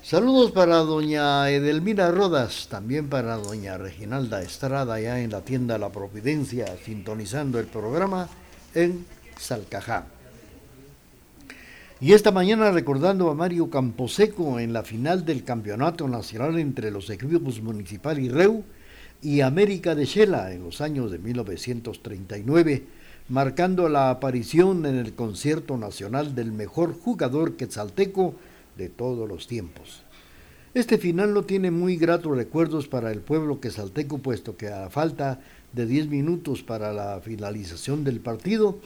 Saludos 0.02 0.50
para 0.50 0.78
doña 0.78 1.48
Edelmira 1.48 2.10
Rodas, 2.10 2.66
también 2.68 3.08
para 3.08 3.36
doña 3.36 3.78
Reginalda 3.78 4.42
Estrada, 4.42 4.94
allá 4.94 5.20
en 5.20 5.30
la 5.30 5.42
tienda 5.42 5.78
La 5.78 5.90
Providencia, 5.90 6.66
sintonizando 6.84 7.60
el 7.60 7.66
programa 7.66 8.28
en 8.74 9.06
Salcajá. 9.38 10.06
Y 12.00 12.14
esta 12.14 12.32
mañana 12.32 12.72
recordando 12.72 13.30
a 13.30 13.34
Mario 13.34 13.70
Camposeco 13.70 14.58
en 14.58 14.72
la 14.72 14.82
final 14.82 15.24
del 15.24 15.44
Campeonato 15.44 16.08
Nacional 16.08 16.58
entre 16.58 16.90
los 16.90 17.08
equipos 17.10 17.62
Municipal 17.62 18.18
y 18.18 18.28
Reu 18.28 18.64
y 19.22 19.40
América 19.40 19.94
de 19.94 20.04
Shela 20.04 20.52
en 20.52 20.64
los 20.64 20.80
años 20.80 21.12
de 21.12 21.18
1939 21.18 22.82
marcando 23.32 23.88
la 23.88 24.10
aparición 24.10 24.84
en 24.84 24.96
el 24.96 25.14
concierto 25.14 25.78
nacional 25.78 26.34
del 26.34 26.52
mejor 26.52 26.92
jugador 26.92 27.56
quetzalteco 27.56 28.34
de 28.76 28.90
todos 28.90 29.26
los 29.26 29.46
tiempos. 29.46 30.02
Este 30.74 30.98
final 30.98 31.32
no 31.32 31.42
tiene 31.42 31.70
muy 31.70 31.96
gratos 31.96 32.36
recuerdos 32.36 32.88
para 32.88 33.10
el 33.10 33.20
pueblo 33.20 33.58
quetzalteco, 33.58 34.18
puesto 34.18 34.58
que 34.58 34.68
a 34.68 34.90
falta 34.90 35.40
de 35.72 35.86
10 35.86 36.08
minutos 36.08 36.62
para 36.62 36.92
la 36.92 37.22
finalización 37.22 38.04
del 38.04 38.20
partido, 38.20 38.78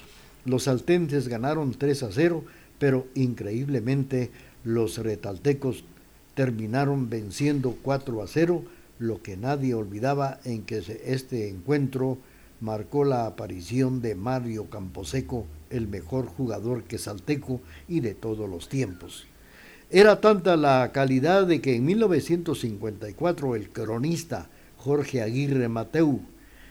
los 0.45 0.63
saltenses 0.63 1.27
ganaron 1.27 1.73
3 1.73 2.05
a 2.05 2.13
0, 2.13 2.45
pero 2.79 3.09
increíblemente 3.17 4.31
los 4.63 4.99
retaltecos 4.99 5.83
terminaron 6.37 7.11
venciendo 7.11 7.77
4 7.83 8.23
a 8.23 8.29
0, 8.29 8.63
lo 9.01 9.21
que 9.23 9.37
nadie 9.37 9.75
olvidaba 9.75 10.38
en 10.44 10.63
que 10.63 10.85
este 11.05 11.49
encuentro 11.49 12.19
marcó 12.61 13.04
la 13.04 13.27
aparición 13.27 14.00
de 14.00 14.15
Mario 14.15 14.71
Camposeco, 14.71 15.46
el 15.71 15.88
mejor 15.88 16.27
jugador 16.27 16.85
quesalteco 16.85 17.61
y 17.88 18.00
de 18.00 18.15
todos 18.15 18.48
los 18.48 18.69
tiempos. 18.69 19.27
Era 19.90 20.21
tanta 20.21 20.57
la 20.57 20.90
calidad 20.92 21.46
de 21.46 21.61
que 21.61 21.77
en 21.77 21.85
1954 21.85 23.57
el 23.57 23.69
cronista 23.69 24.48
Jorge 24.79 25.23
Aguirre 25.23 25.69
Mateu 25.69 26.21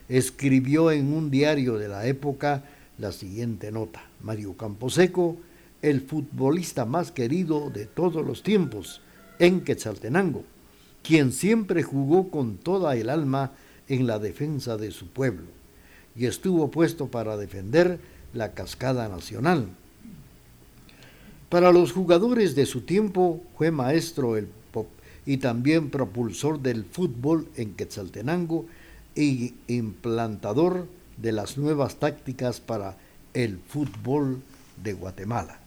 escribió 0.10 0.92
en 0.92 1.14
un 1.14 1.32
diario 1.32 1.78
de 1.78 1.88
la 1.88 2.08
época 2.08 2.64
la 2.98 3.12
siguiente 3.12 3.72
nota. 3.72 4.04
Mario 4.22 4.56
Camposeco, 4.58 5.38
el 5.82 6.02
futbolista 6.02 6.86
más 6.86 7.12
querido 7.12 7.70
de 7.70 7.86
todos 7.86 8.26
los 8.26 8.44
tiempos 8.44 9.02
en 9.40 9.62
Quetzaltenango, 9.62 10.44
quien 11.04 11.32
siempre 11.32 11.84
jugó 11.84 12.30
con 12.30 12.58
toda 12.58 12.96
el 12.96 13.10
alma 13.10 13.52
en 13.88 14.08
la 14.08 14.18
defensa 14.20 14.78
de 14.78 14.92
su 14.92 15.08
pueblo 15.08 15.55
y 16.16 16.26
estuvo 16.26 16.72
puesto 16.72 17.08
para 17.08 17.38
defender 17.38 18.00
la 18.34 18.52
cascada 18.52 19.10
nacional. 19.10 19.68
Para 21.50 21.72
los 21.72 21.92
jugadores 21.92 22.56
de 22.56 22.66
su 22.66 22.82
tiempo 22.82 23.42
fue 23.58 23.72
maestro 23.72 24.36
el 24.38 24.48
pop 24.72 24.88
y 25.26 25.38
también 25.38 25.90
propulsor 25.90 26.60
del 26.60 26.86
fútbol 26.86 27.48
en 27.56 27.76
Quetzaltenango 27.76 28.66
y 29.16 29.54
implantador 29.68 30.88
de 31.18 31.32
las 31.32 31.58
nuevas 31.58 31.96
tácticas 31.96 32.60
para 32.60 32.98
el 33.34 33.60
fútbol 33.60 34.42
de 34.84 34.94
Guatemala. 34.94 35.60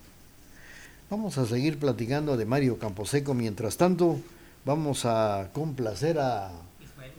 Vamos 1.11 1.39
a 1.39 1.47
seguir 1.47 1.79
platicando 1.79 2.37
de 2.37 2.45
Mario 2.45 2.79
Camposeco. 2.79 3.33
Mientras 3.33 3.79
tanto, 3.79 4.19
vamos 4.67 5.07
a 5.07 5.49
complacer 5.55 6.19
a 6.19 6.53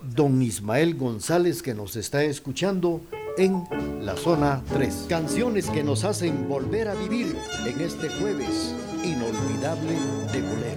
don 0.04 0.42
Ismael 0.42 0.96
González 0.96 1.62
que 1.62 1.74
nos 1.74 1.96
está 1.96 2.24
escuchando 2.24 3.02
en 3.38 3.64
la 4.02 4.16
zona 4.16 4.64
3. 4.74 5.06
Canciones 5.08 5.70
que 5.70 5.84
nos 5.84 6.04
hacen 6.04 6.48
volver 6.48 6.88
a 6.88 6.96
vivir 6.96 7.36
en 7.66 7.82
este 7.82 8.10
jueves 8.10 8.76
inolvidable 9.04 9.94
de 10.34 10.42
boleros. 10.42 10.69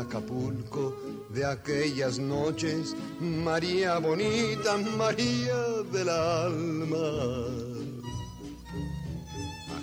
Acapulco, 0.00 0.94
de 1.30 1.44
aquellas 1.44 2.18
noches, 2.18 2.94
María 3.20 3.98
bonita, 3.98 4.76
María 4.96 5.56
del 5.92 6.08
alma. 6.08 7.08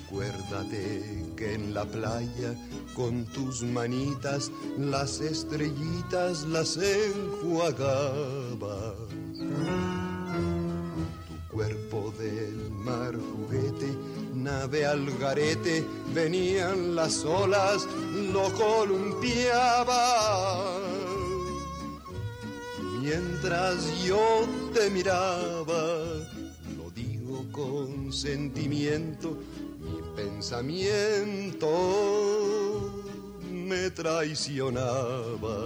Acuérdate 0.06 1.26
que 1.36 1.54
en 1.56 1.74
la 1.74 1.86
playa 1.86 2.56
con 2.96 3.26
tus 3.26 3.62
manitas 3.64 4.52
las 4.78 5.20
estrellitas 5.20 6.44
las 6.44 6.78
enjuagaba. 6.78 7.76
Tu 11.28 11.56
cuerpo 11.56 12.14
del 12.18 12.72
mar 12.72 13.14
juguete, 13.14 13.98
nave 14.46 14.86
al 14.86 15.06
garete, 15.18 15.84
venían 16.14 16.96
las 16.96 17.26
olas, 17.26 17.88
lo 18.32 18.54
columpiaba. 18.54 20.00
Mientras 23.02 24.04
yo 24.04 24.46
te 24.74 24.92
miraba, 24.92 25.98
lo 26.78 26.92
digo 26.94 27.44
con 27.52 28.14
sentimiento, 28.14 29.36
mi 29.80 30.00
pensamiento 30.16 31.68
me 33.52 33.90
traicionaba. 33.90 35.66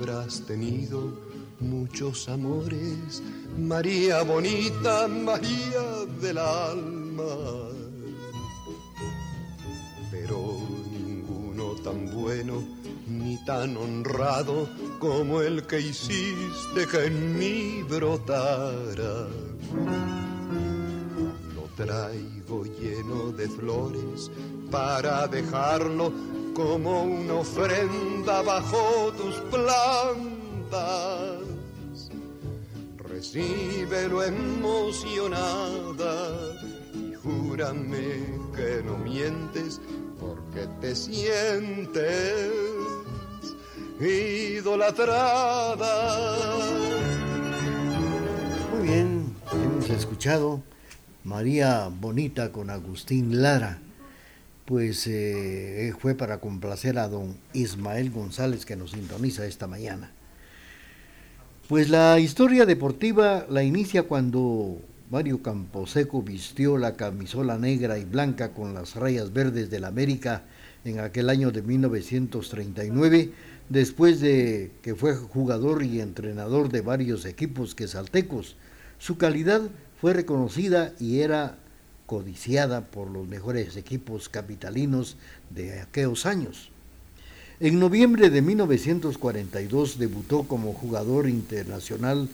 Habrás 0.00 0.40
tenido, 0.46 1.12
muchos 1.60 2.28
amores, 2.30 3.22
María 3.58 4.22
bonita, 4.22 5.06
María 5.08 6.06
del 6.22 6.38
alma. 6.38 7.34
Pero 10.10 10.56
ninguno 10.90 11.74
tan 11.84 12.10
bueno 12.14 12.64
ni 13.06 13.36
tan 13.44 13.76
honrado 13.76 14.68
como 14.98 15.42
el 15.42 15.66
que 15.66 15.80
hiciste 15.80 16.86
que 16.90 17.04
en 17.04 17.38
mí 17.38 17.82
brotara. 17.82 19.28
Lo 21.54 21.62
traigo 21.76 22.39
lleno 22.58 23.30
de 23.32 23.48
flores 23.48 24.30
para 24.70 25.26
dejarlo 25.28 26.12
como 26.54 27.04
una 27.04 27.34
ofrenda 27.34 28.42
bajo 28.42 29.12
tus 29.16 29.36
plantas. 29.50 29.80
Recíbelo 32.98 34.22
emocionada 34.24 35.34
y 36.94 37.14
júrame 37.14 38.40
que 38.54 38.82
no 38.84 38.98
mientes 38.98 39.80
porque 40.18 40.66
te 40.80 40.94
sientes 40.94 42.50
idolatrada. 44.00 45.36
Muy 48.72 48.82
bien, 48.88 49.34
hemos 49.52 49.90
escuchado 49.90 50.62
María 51.24 51.88
Bonita 51.88 52.50
con 52.52 52.70
Agustín 52.70 53.42
Lara. 53.42 53.78
Pues 54.64 55.06
eh, 55.06 55.92
fue 55.98 56.14
para 56.14 56.38
complacer 56.38 56.98
a 56.98 57.08
don 57.08 57.36
Ismael 57.52 58.10
González 58.10 58.64
que 58.64 58.76
nos 58.76 58.92
sintoniza 58.92 59.46
esta 59.46 59.66
mañana. 59.66 60.12
Pues 61.68 61.88
la 61.88 62.18
historia 62.18 62.66
deportiva 62.66 63.46
la 63.48 63.62
inicia 63.62 64.04
cuando 64.04 64.78
Mario 65.10 65.42
Camposeco 65.42 66.22
vistió 66.22 66.78
la 66.78 66.96
camisola 66.96 67.58
negra 67.58 67.98
y 67.98 68.04
blanca 68.04 68.52
con 68.52 68.74
las 68.74 68.94
rayas 68.94 69.32
verdes 69.32 69.70
del 69.70 69.84
América 69.84 70.44
en 70.84 71.00
aquel 71.00 71.28
año 71.28 71.50
de 71.50 71.62
1939, 71.62 73.32
después 73.68 74.20
de 74.20 74.70
que 74.82 74.94
fue 74.94 75.14
jugador 75.14 75.82
y 75.82 76.00
entrenador 76.00 76.70
de 76.70 76.80
varios 76.80 77.24
equipos 77.24 77.74
quesaltecos. 77.74 78.56
Su 78.98 79.16
calidad 79.16 79.62
fue 80.00 80.14
reconocida 80.14 80.92
y 80.98 81.20
era 81.20 81.56
codiciada 82.06 82.80
por 82.86 83.10
los 83.10 83.28
mejores 83.28 83.76
equipos 83.76 84.28
capitalinos 84.28 85.16
de 85.50 85.80
aquellos 85.80 86.26
años. 86.26 86.70
En 87.60 87.78
noviembre 87.78 88.30
de 88.30 88.40
1942 88.40 89.98
debutó 89.98 90.44
como 90.44 90.72
jugador 90.72 91.28
internacional 91.28 92.28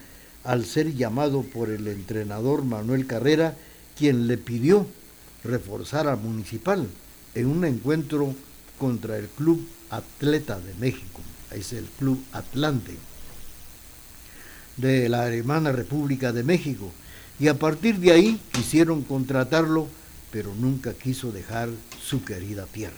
al 0.45 0.65
ser 0.65 0.95
llamado 0.95 1.43
por 1.43 1.69
el 1.69 1.89
entrenador 1.89 2.65
Manuel 2.65 3.07
Carrera, 3.07 3.57
quien 3.99 4.29
le 4.29 4.39
pidió 4.39 4.87
reforzar 5.43 6.07
a 6.07 6.15
Municipal 6.15 6.87
en 7.35 7.47
un 7.49 7.65
encuentro 7.65 8.35
contra 8.79 9.19
el 9.19 9.27
Club 9.27 9.67
Atleta 9.91 10.61
de 10.61 10.75
México, 10.75 11.21
es 11.51 11.73
el 11.73 11.85
Club 11.99 12.23
Atlante, 12.33 12.95
de 14.77 15.09
la 15.09 15.29
hermana 15.33 15.73
República 15.73 16.33
de 16.33 16.45
México, 16.45 16.93
y 17.39 17.49
a 17.49 17.59
partir 17.59 17.99
de 17.99 18.13
ahí 18.13 18.41
quisieron 18.53 19.03
contratarlo, 19.03 19.89
pero 20.31 20.55
nunca 20.55 20.95
quiso 20.95 21.33
dejar 21.33 21.69
su 22.03 22.25
querida 22.25 22.67
tierra. 22.67 22.95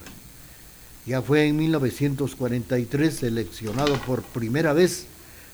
Ya 1.06 1.22
fue 1.22 1.46
en 1.46 1.56
1943 1.56 3.14
seleccionado 3.14 3.94
por 4.06 4.22
primera 4.22 4.72
vez 4.72 5.06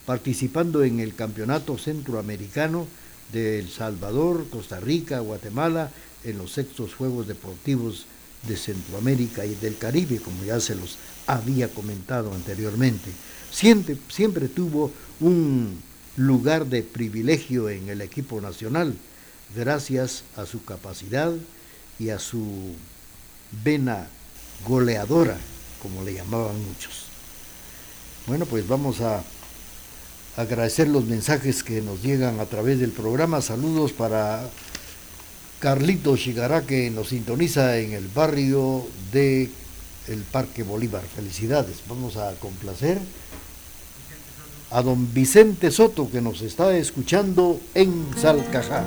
participando 0.06 0.84
en 0.84 1.00
el 1.00 1.14
Campeonato 1.14 1.78
Centroamericano 1.78 2.86
de 3.32 3.58
El 3.58 3.70
Salvador, 3.70 4.46
Costa 4.50 4.80
Rica, 4.80 5.20
Guatemala, 5.20 5.90
en 6.24 6.38
los 6.38 6.52
sextos 6.52 6.94
Juegos 6.94 7.26
Deportivos 7.26 8.06
de 8.46 8.56
Centroamérica 8.56 9.46
y 9.46 9.54
del 9.54 9.78
Caribe, 9.78 10.18
como 10.18 10.44
ya 10.44 10.60
se 10.60 10.74
los 10.74 10.98
había 11.26 11.68
comentado 11.68 12.32
anteriormente. 12.34 13.10
Siempre, 13.50 13.96
siempre 14.08 14.48
tuvo 14.48 14.90
un 15.20 15.78
lugar 16.16 16.66
de 16.66 16.82
privilegio 16.82 17.68
en 17.68 17.88
el 17.88 18.00
equipo 18.00 18.40
nacional, 18.40 18.94
gracias 19.54 20.24
a 20.36 20.46
su 20.46 20.64
capacidad 20.64 21.32
y 21.98 22.10
a 22.10 22.18
su 22.18 22.74
vena 23.64 24.06
goleadora, 24.66 25.36
como 25.82 26.02
le 26.02 26.14
llamaban 26.14 26.62
muchos. 26.64 27.04
Bueno, 28.26 28.46
pues 28.46 28.66
vamos 28.66 29.00
a 29.00 29.22
agradecer 30.36 30.88
los 30.88 31.04
mensajes 31.04 31.62
que 31.62 31.80
nos 31.82 32.02
llegan 32.02 32.40
a 32.40 32.46
través 32.46 32.80
del 32.80 32.90
programa. 32.90 33.40
Saludos 33.42 33.92
para 33.92 34.48
Carlito 35.60 36.16
Chigará 36.16 36.62
que 36.62 36.90
nos 36.90 37.08
sintoniza 37.08 37.78
en 37.78 37.92
el 37.92 38.08
barrio 38.08 38.86
de 39.12 39.50
el 40.08 40.20
Parque 40.22 40.62
Bolívar. 40.62 41.02
Felicidades. 41.02 41.82
Vamos 41.88 42.16
a 42.16 42.34
complacer 42.34 42.98
a 44.70 44.82
don 44.82 45.12
Vicente 45.12 45.70
Soto 45.70 46.10
que 46.10 46.20
nos 46.20 46.42
está 46.42 46.76
escuchando 46.76 47.60
en 47.74 48.06
Salcajá. 48.16 48.84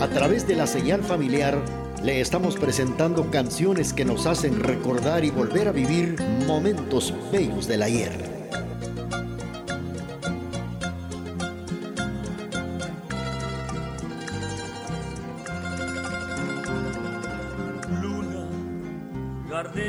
A 0.00 0.08
través 0.08 0.46
de 0.46 0.56
la 0.56 0.66
señal 0.66 1.02
familiar 1.02 1.60
le 2.02 2.20
estamos 2.20 2.56
presentando 2.56 3.30
canciones 3.30 3.92
que 3.92 4.04
nos 4.04 4.26
hacen 4.26 4.60
recordar 4.60 5.24
y 5.24 5.30
volver 5.30 5.68
a 5.68 5.72
vivir 5.72 6.16
momentos 6.46 7.12
bellos 7.32 7.66
del 7.66 7.82
ayer. 7.82 8.37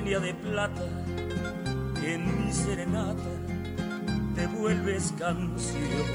De 0.02 0.34
plata, 0.34 0.82
en 2.02 2.46
mi 2.46 2.54
serenata 2.54 3.32
te 4.34 4.48
vuelves 4.48 5.14
canción. 5.20 6.06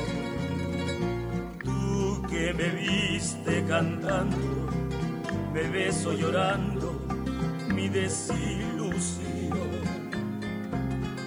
Tú 1.63 2.23
que 2.31 2.55
me 2.55 2.69
viste 2.71 3.63
cantando 3.69 4.37
me 5.53 5.63
beso 5.65 6.15
llorando 6.15 6.99
mi 7.75 7.91
desilusión. 7.91 9.53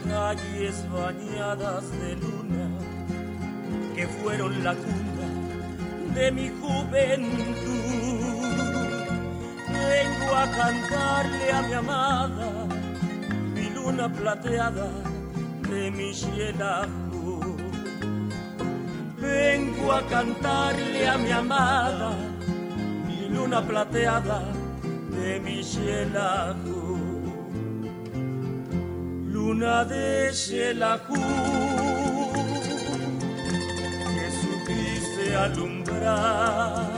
Calles 0.09 0.83
bañadas 0.91 1.91
de 2.01 2.15
luna 2.15 2.69
que 3.95 4.07
fueron 4.07 4.63
la 4.63 4.73
cuna 4.73 6.15
de 6.15 6.31
mi 6.31 6.49
juventud. 6.49 7.76
Vengo 9.97 10.35
a 10.35 10.45
cantarle 10.59 11.51
a 11.51 11.61
mi 11.63 11.73
amada 11.73 12.49
mi 13.55 13.65
luna 13.75 14.07
plateada 14.07 14.89
de 15.69 15.89
mi 15.89 16.13
Xelajú. 16.13 17.41
Vengo 19.19 19.91
a 19.91 20.01
cantarle 20.13 21.01
a 21.13 21.17
mi 21.17 21.31
amada 21.31 22.11
luna 23.33 23.59
plateada 23.69 24.39
de 25.15 25.39
mi 25.39 25.63
Xelajú. 25.63 26.83
Luna 29.33 29.83
de 29.93 30.31
Xelajú, 30.31 31.21
que 34.13 34.27
supiste 34.41 35.25
alumbrar 35.45 36.96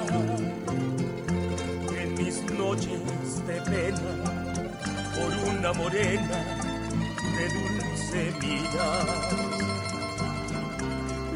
noches 2.70 3.47
de 3.47 3.57
pena 3.61 4.11
por 5.15 5.32
una 5.49 5.72
morena 5.74 6.39
de 7.36 7.45
dulce 7.57 8.22
vida. 8.39 8.88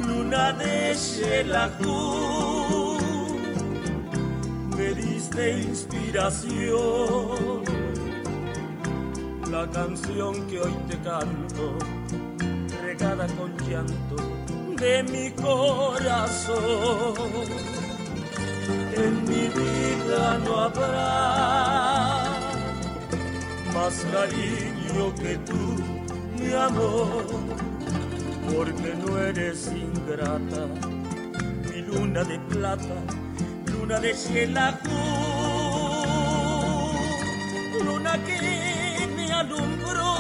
Luna 0.08 0.46
de 0.54 0.94
Xelajú 0.94 2.00
me 4.78 4.88
diste 4.94 5.44
inspiración. 5.72 7.64
La 9.50 9.66
canción 9.72 10.34
que 10.48 10.60
hoy 10.60 10.76
te 10.88 10.98
canto, 11.00 11.66
regada 12.84 13.26
con 13.38 13.58
llanto 13.68 14.16
de 14.78 15.04
mi 15.04 15.32
corazón. 15.32 16.54
En 18.96 19.24
mi 19.24 19.48
vida 19.50 20.38
no 20.46 20.60
habrá 20.60 22.30
más 23.74 24.06
cariño 24.12 25.14
que 25.16 25.38
tú, 25.38 25.64
mi 26.38 26.54
amor, 26.54 27.26
porque 28.54 28.94
no 29.06 29.18
eres 29.18 29.72
ingrata, 29.72 30.68
mi 31.70 31.82
luna 31.82 32.24
de 32.24 32.40
plata 32.40 33.24
luna 33.84 34.00
de 34.00 34.14
Xelajú, 34.14 35.00
luna 37.86 38.14
que 38.26 39.08
me 39.16 39.34
alumbró 39.34 40.14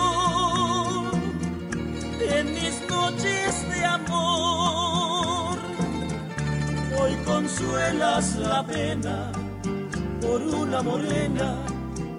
en 2.20 2.54
mis 2.54 2.76
noches 2.90 3.70
de 3.70 3.86
amor. 3.86 4.93
Consuelas 7.34 8.36
la 8.36 8.64
pena 8.64 9.32
por 10.22 10.40
una 10.40 10.84
morena 10.84 11.56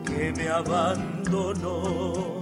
que 0.04 0.32
me 0.36 0.48
abandonó. 0.48 2.33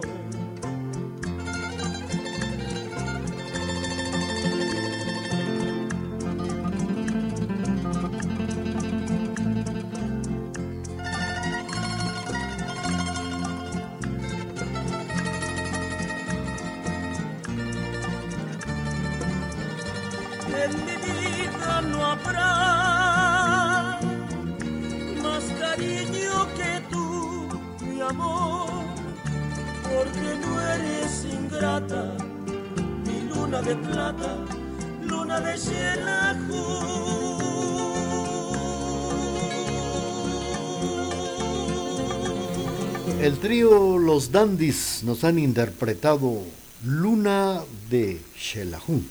Dandis 44.32 45.02
nos 45.04 45.24
han 45.24 45.38
interpretado 45.38 46.42
Luna 46.86 47.60
de 47.90 48.18
Shelahun. 48.34 49.06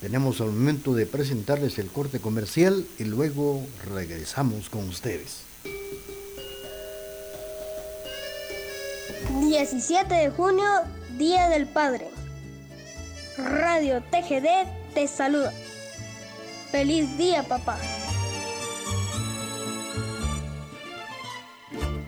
Tenemos 0.00 0.40
al 0.40 0.52
momento 0.52 0.94
de 0.94 1.04
presentarles 1.04 1.80
el 1.80 1.88
corte 1.88 2.20
comercial 2.20 2.86
y 2.96 3.04
luego 3.04 3.66
regresamos 3.92 4.70
con 4.70 4.88
ustedes. 4.88 5.40
17 9.40 10.14
de 10.14 10.30
junio, 10.30 10.64
Día 11.18 11.48
del 11.48 11.66
Padre. 11.66 12.06
Radio 13.36 14.00
TGD 14.12 14.94
te 14.94 15.08
saluda. 15.08 15.52
Feliz 16.70 17.18
día, 17.18 17.42
papá. 17.42 17.80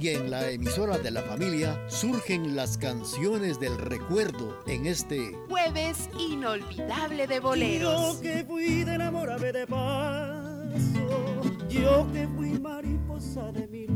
y 0.00 0.08
en 0.10 0.30
la 0.30 0.50
emisora 0.50 0.98
de 0.98 1.10
la 1.10 1.22
familia 1.22 1.80
surgen 1.88 2.54
las 2.56 2.76
canciones 2.76 3.58
del 3.58 3.78
recuerdo 3.78 4.58
en 4.66 4.86
este 4.86 5.32
jueves 5.48 6.08
inolvidable 6.18 7.26
de 7.26 7.40
boleros. 7.40 8.16
Yo 8.16 8.20
que 8.20 8.44
fui 8.44 8.84
de 8.84 8.94
enamorado 8.94 9.40
de 9.40 9.66
paso, 9.66 11.42
yo 11.68 12.06
que 12.12 12.28
fui 12.36 12.58
mariposa 12.58 13.52
de 13.52 13.66
mil 13.68 13.90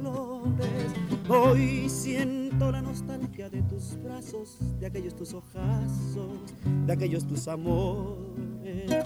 flores, 0.00 1.28
hoy 1.28 1.88
siento 1.88 2.72
la 2.72 2.82
nostalgia 2.82 3.48
de 3.48 3.62
tus 3.62 4.02
brazos, 4.02 4.58
de 4.80 4.86
aquellos 4.86 5.14
tus 5.14 5.32
ojazos, 5.34 6.38
de 6.86 6.92
aquellos 6.92 7.26
tus 7.26 7.46
amores. 7.46 9.05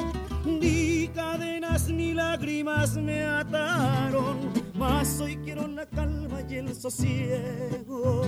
Ni 0.70 1.08
cadenas 1.08 1.88
ni 1.88 2.14
lágrimas 2.14 2.96
me 2.96 3.24
ataron 3.24 4.38
Mas 4.74 5.20
hoy 5.20 5.36
quiero 5.38 5.66
la 5.66 5.84
calma 5.86 6.42
y 6.48 6.54
el 6.54 6.74
sosiego. 6.74 8.22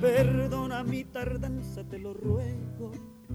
Perdona 0.00 0.84
mi 0.84 1.04
tardanza, 1.04 1.82
te 1.84 1.98
lo 1.98 2.14
ruego. 2.14 2.92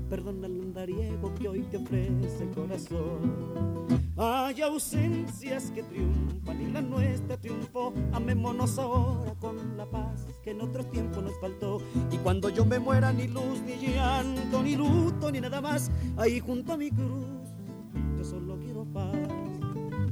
Perdona 0.09 0.47
el 0.47 0.61
andariego 0.61 1.33
que 1.35 1.49
hoy 1.49 1.61
te 1.63 1.77
ofrece 1.77 2.43
el 2.43 2.51
corazón. 2.51 3.87
Hay 4.17 4.61
ausencias 4.61 5.69
que 5.71 5.83
triunfan 5.83 6.61
y 6.61 6.71
la 6.71 6.81
nuestra 6.81 7.37
triunfó. 7.37 7.93
Amémonos 8.13 8.79
ahora 8.79 9.35
con 9.35 9.77
la 9.77 9.85
paz 9.85 10.25
que 10.43 10.51
en 10.51 10.61
otro 10.61 10.83
tiempo 10.85 11.21
nos 11.21 11.39
faltó. 11.39 11.79
Y 12.11 12.17
cuando 12.17 12.49
yo 12.49 12.65
me 12.65 12.79
muera, 12.79 13.13
ni 13.13 13.27
luz, 13.27 13.61
ni 13.65 13.75
llanto, 13.75 14.63
ni 14.63 14.75
luto, 14.75 15.31
ni 15.31 15.41
nada 15.41 15.61
más, 15.61 15.91
ahí 16.17 16.39
junto 16.39 16.73
a 16.73 16.77
mi 16.77 16.89
cruz, 16.89 17.46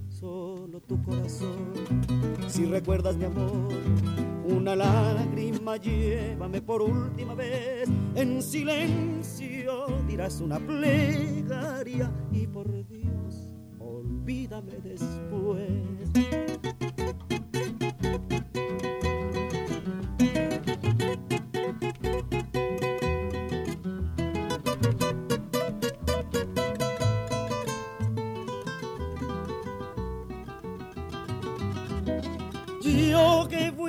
solo 0.10 0.80
tu 0.82 1.02
corazón. 1.04 1.74
Si 2.48 2.66
recuerdas 2.66 3.16
mi 3.18 3.26
amor, 3.26 3.70
una 4.46 4.76
lágrima 4.76 5.78
llévame 5.78 6.62
por 6.62 6.82
última 6.82 7.34
vez. 7.36 7.90
En 8.16 8.42
silencio 8.42 9.88
dirás 10.08 10.42
una 10.42 10.60
plegaria 10.60 12.12
y 12.32 12.48
por 12.48 12.68
Dios, 12.88 13.54
olvídame 13.80 14.74
después. 14.84 16.25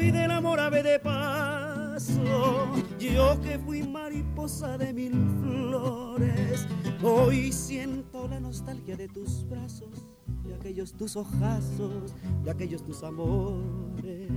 Fui 0.07 0.13
del 0.13 0.31
amor 0.31 0.61
ave 0.61 0.85
de 0.85 1.01
paso, 1.01 2.23
yo 2.97 3.41
que 3.41 3.59
fui 3.59 3.83
mariposa 3.83 4.79
de 4.79 4.93
mil 4.93 5.13
flores, 5.43 6.65
hoy 7.03 7.51
siento 7.51 8.29
la 8.29 8.39
nostalgia 8.39 8.97
de 8.97 9.09
tus 9.09 9.45
brazos, 9.49 10.07
de 10.45 10.55
aquellos 10.55 10.93
tus 10.93 11.17
ojazos, 11.17 12.15
de 12.45 12.51
aquellos 12.53 12.85
tus 12.85 13.03
amores. 13.03 14.31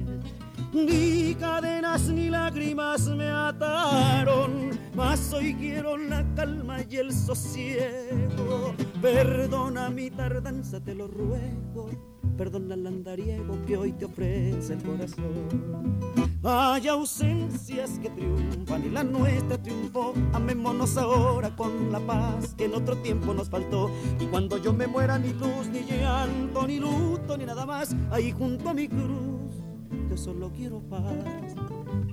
Ni 0.74 1.36
cadenas 1.36 2.10
ni 2.10 2.32
lágrimas 2.32 3.08
me 3.10 3.30
ataron, 3.30 4.72
mas 4.96 5.32
hoy 5.34 5.54
quiero 5.54 5.98
la 5.98 6.26
calma 6.34 6.80
y 6.90 6.96
el 6.96 7.14
sosiego. 7.14 8.74
Perdona 9.04 9.92
mi 9.92 10.10
tardanza, 10.10 10.84
te 10.84 10.96
lo 10.96 11.08
ruego 11.08 11.92
perdona 12.40 12.76
el 12.76 12.88
andariego 12.88 13.62
que 13.68 13.76
hoy 13.76 13.92
te 13.92 14.06
ofrece 14.06 14.76
el 14.76 14.82
corazón. 14.82 16.00
Hay 16.42 16.88
ausencias 16.88 18.00
que 18.00 18.10
triunfan 18.12 18.86
y 18.86 18.90
la 18.90 19.04
nuestra 19.04 19.62
triunfó. 19.62 20.14
Amémonos 20.32 20.96
ahora 20.96 21.54
con 21.54 21.92
la 21.92 22.00
paz 22.00 22.56
que 22.56 22.64
en 22.64 22.76
otro 22.76 22.96
tiempo 23.00 23.34
nos 23.34 23.50
faltó. 23.50 23.92
Y 24.22 24.26
cuando 24.28 24.58
yo 24.58 24.72
me 24.72 24.88
muera, 24.88 25.20
ni 25.20 25.34
luz, 25.34 25.68
ni 25.70 25.82
llanto, 25.84 26.66
ni 26.66 26.80
luto, 26.80 27.38
ni 27.38 27.46
nada 27.46 27.66
más, 27.66 27.94
ahí 28.10 28.32
junto 28.32 28.70
a 28.70 28.74
mi 28.74 28.88
cruz, 28.88 29.62
yo 30.10 30.16
solo 30.16 30.50
quiero 30.56 30.80
paz, 30.80 31.04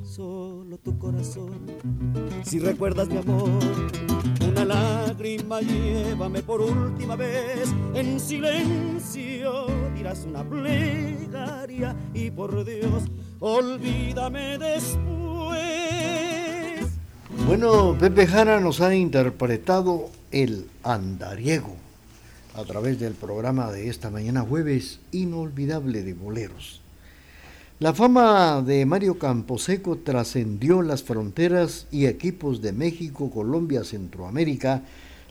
solo 0.03 0.77
tu 0.79 0.99
corazón. 0.99 1.61
Si 2.43 2.59
recuerdas 2.59 3.07
mi 3.07 3.19
amor, 3.19 3.61
lágrima 5.17 5.63
llévame 5.63 6.43
por 6.43 6.61
última 6.61 7.17
vez 7.17 7.73
en 7.95 8.21
silencio 8.21 9.67
dirás 9.95 10.27
una 10.27 10.45
plegaria 10.45 11.97
y 12.13 12.31
por 12.31 12.63
Dios 12.65 13.05
olvídame 13.41 14.59
después 14.59 15.07
Bueno, 17.47 17.97
Pepe 17.99 18.27
Jara 18.27 18.61
nos 18.61 18.83
ha 18.83 18.95
interpretado 18.95 20.11
el 20.33 20.69
andariego 20.83 21.77
a 22.55 22.65
través 22.65 23.01
del 23.01 23.15
programa 23.15 23.73
de 23.73 23.89
esta 23.89 24.11
mañana 24.11 24.43
jueves 24.43 25.01
inolvidable 25.13 26.03
de 26.03 26.13
boleros. 26.15 26.81
La 27.79 27.93
fama 27.93 28.63
de 28.63 28.87
Mario 28.87 29.19
Camposeco 29.19 29.99
trascendió 29.99 30.81
las 30.83 31.03
fronteras 31.03 31.87
y 31.93 32.07
equipos 32.07 32.63
de 32.63 32.73
México, 32.73 33.31
Colombia, 33.31 33.85
Centroamérica 33.85 34.83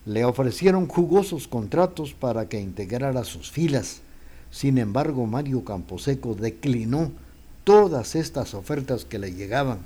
le 0.06 0.24
ofrecieron 0.24 0.86
jugosos 0.86 1.48
contratos 1.48 2.14
para 2.14 2.48
que 2.48 2.60
integrara 2.60 3.24
sus 3.24 3.50
filas. 3.50 4.00
Sin 4.52 4.78
embargo, 4.78 5.26
Mario 5.26 5.64
Camposeco 5.64 6.34
declinó 6.34 7.10
todas 7.64 8.14
estas 8.14 8.54
ofertas 8.54 9.04
que 9.04 9.18
le 9.18 9.32
llegaban. 9.32 9.80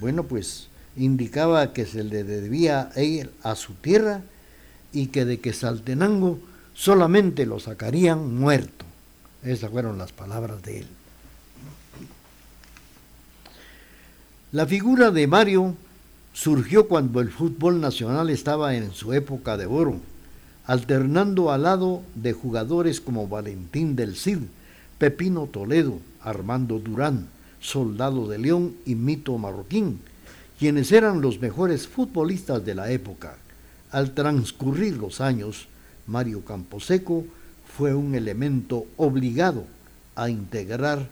Bueno, 0.00 0.24
pues 0.24 0.68
indicaba 0.96 1.72
que 1.72 1.86
se 1.86 2.02
le 2.02 2.24
debía 2.24 2.90
ir 2.96 3.30
a 3.42 3.54
su 3.54 3.74
tierra 3.74 4.22
y 4.92 5.06
que 5.06 5.24
de 5.24 5.38
que 5.38 5.52
Saltenango 5.52 6.40
solamente 6.74 7.46
lo 7.46 7.60
sacarían 7.60 8.34
muerto. 8.34 8.84
Esas 9.44 9.70
fueron 9.70 9.96
las 9.96 10.10
palabras 10.10 10.60
de 10.62 10.80
él. 10.80 10.86
La 14.50 14.66
figura 14.66 15.12
de 15.12 15.26
Mario 15.28 15.76
surgió 16.36 16.86
cuando 16.86 17.22
el 17.22 17.30
fútbol 17.30 17.80
nacional 17.80 18.28
estaba 18.28 18.76
en 18.76 18.92
su 18.92 19.14
época 19.14 19.56
de 19.56 19.64
oro, 19.64 19.96
alternando 20.66 21.50
al 21.50 21.62
lado 21.62 22.02
de 22.14 22.34
jugadores 22.34 23.00
como 23.00 23.26
Valentín 23.26 23.96
del 23.96 24.16
Cid, 24.16 24.40
Pepino 24.98 25.46
Toledo, 25.46 25.98
Armando 26.20 26.78
Durán, 26.78 27.26
Soldado 27.58 28.28
de 28.28 28.36
León 28.36 28.76
y 28.84 28.96
Mito 28.96 29.38
Marroquín, 29.38 29.98
quienes 30.58 30.92
eran 30.92 31.22
los 31.22 31.40
mejores 31.40 31.88
futbolistas 31.88 32.62
de 32.66 32.74
la 32.74 32.90
época. 32.90 33.38
Al 33.90 34.12
transcurrir 34.12 34.98
los 34.98 35.22
años, 35.22 35.68
Mario 36.06 36.44
Camposeco 36.44 37.24
fue 37.78 37.94
un 37.94 38.14
elemento 38.14 38.84
obligado 38.98 39.64
a 40.14 40.28
integrar 40.28 41.08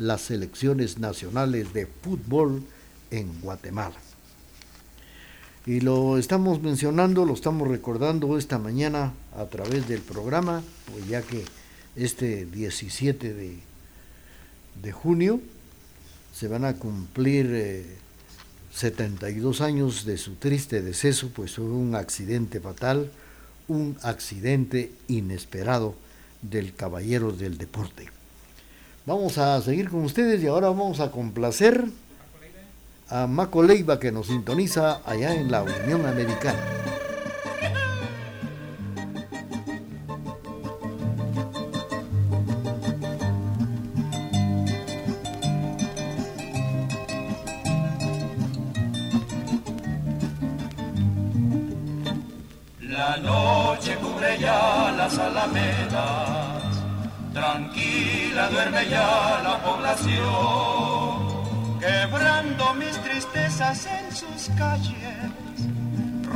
las 0.00 0.22
selecciones 0.22 0.98
nacionales 0.98 1.72
de 1.72 1.86
fútbol 1.86 2.64
en 3.12 3.40
Guatemala. 3.40 4.03
Y 5.66 5.80
lo 5.80 6.18
estamos 6.18 6.60
mencionando, 6.60 7.24
lo 7.24 7.32
estamos 7.32 7.68
recordando 7.68 8.36
esta 8.36 8.58
mañana 8.58 9.14
a 9.34 9.46
través 9.46 9.88
del 9.88 10.02
programa, 10.02 10.62
pues 10.92 11.08
ya 11.08 11.22
que 11.22 11.42
este 11.96 12.44
17 12.44 13.32
de, 13.32 13.58
de 14.82 14.92
junio 14.92 15.40
se 16.34 16.48
van 16.48 16.66
a 16.66 16.74
cumplir 16.74 17.48
eh, 17.52 17.96
72 18.74 19.62
años 19.62 20.04
de 20.04 20.18
su 20.18 20.34
triste 20.34 20.82
deceso, 20.82 21.30
pues 21.34 21.54
fue 21.54 21.64
un 21.64 21.94
accidente 21.94 22.60
fatal, 22.60 23.10
un 23.66 23.96
accidente 24.02 24.92
inesperado 25.08 25.94
del 26.42 26.74
caballero 26.74 27.32
del 27.32 27.56
deporte. 27.56 28.08
Vamos 29.06 29.38
a 29.38 29.62
seguir 29.62 29.88
con 29.88 30.04
ustedes 30.04 30.42
y 30.42 30.46
ahora 30.46 30.68
vamos 30.68 31.00
a 31.00 31.10
complacer 31.10 31.86
a 33.10 33.26
Maco 33.26 33.62
Leiva 33.62 33.98
que 33.98 34.12
nos 34.12 34.28
sintoniza 34.28 35.00
allá 35.04 35.34
en 35.34 35.50
la 35.50 35.62
Unión 35.62 36.06
Americana. 36.06 36.93
En 63.86 64.14
sus 64.14 64.50
calles, 64.56 65.58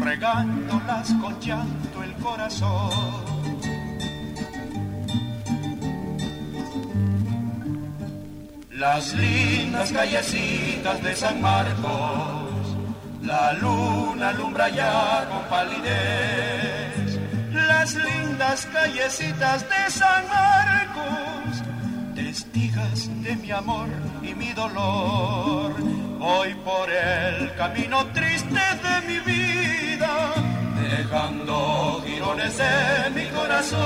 regándolas 0.02 1.12
con 1.20 1.38
llanto 1.40 2.02
el 2.02 2.12
corazón. 2.14 2.90
Las 8.70 9.14
lindas 9.14 9.92
callecitas 9.92 11.02
de 11.02 11.16
San 11.16 11.40
Marcos 11.40 12.76
la 13.22 13.52
luna 13.52 14.30
alumbra 14.30 14.68
ya 14.70 15.26
con 15.28 15.42
palidez 15.50 17.18
las 17.52 17.94
lindas 17.94 18.66
callecitas 18.72 19.66
de 19.68 19.90
San 19.90 20.28
Marcos, 20.28 21.62
testigas 22.14 23.10
de 23.22 23.36
mi 23.36 23.50
amor 23.50 23.88
y 24.22 24.34
mi 24.34 24.52
dolor. 24.52 25.97
Hoy 26.20 26.52
por 26.64 26.90
el 26.90 27.54
camino 27.54 28.04
triste 28.12 28.60
de 28.82 29.00
mi 29.06 29.20
vida, 29.20 30.34
dejando 30.82 32.02
girones 32.04 32.58
en 32.58 33.14
mi 33.14 33.24
corazón, 33.26 33.78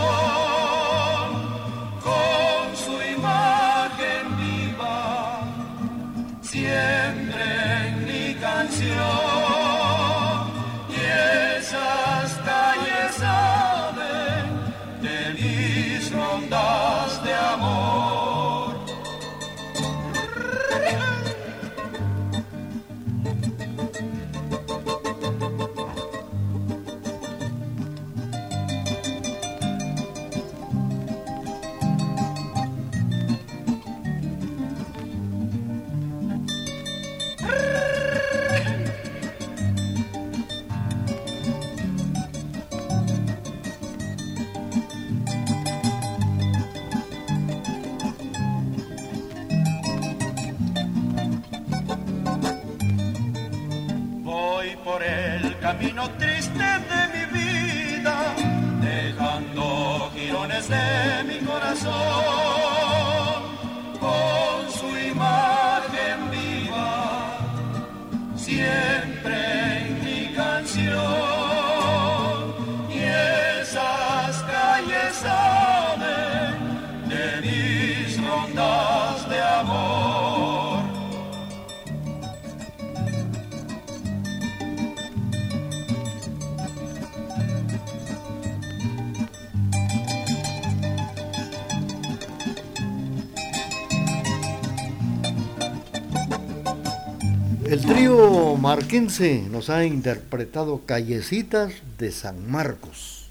15 98.93 99.49
nos 99.51 99.70
ha 99.70 99.86
interpretado 99.86 100.82
Callecitas 100.84 101.72
de 101.97 102.12
San 102.12 102.51
Marcos, 102.51 103.28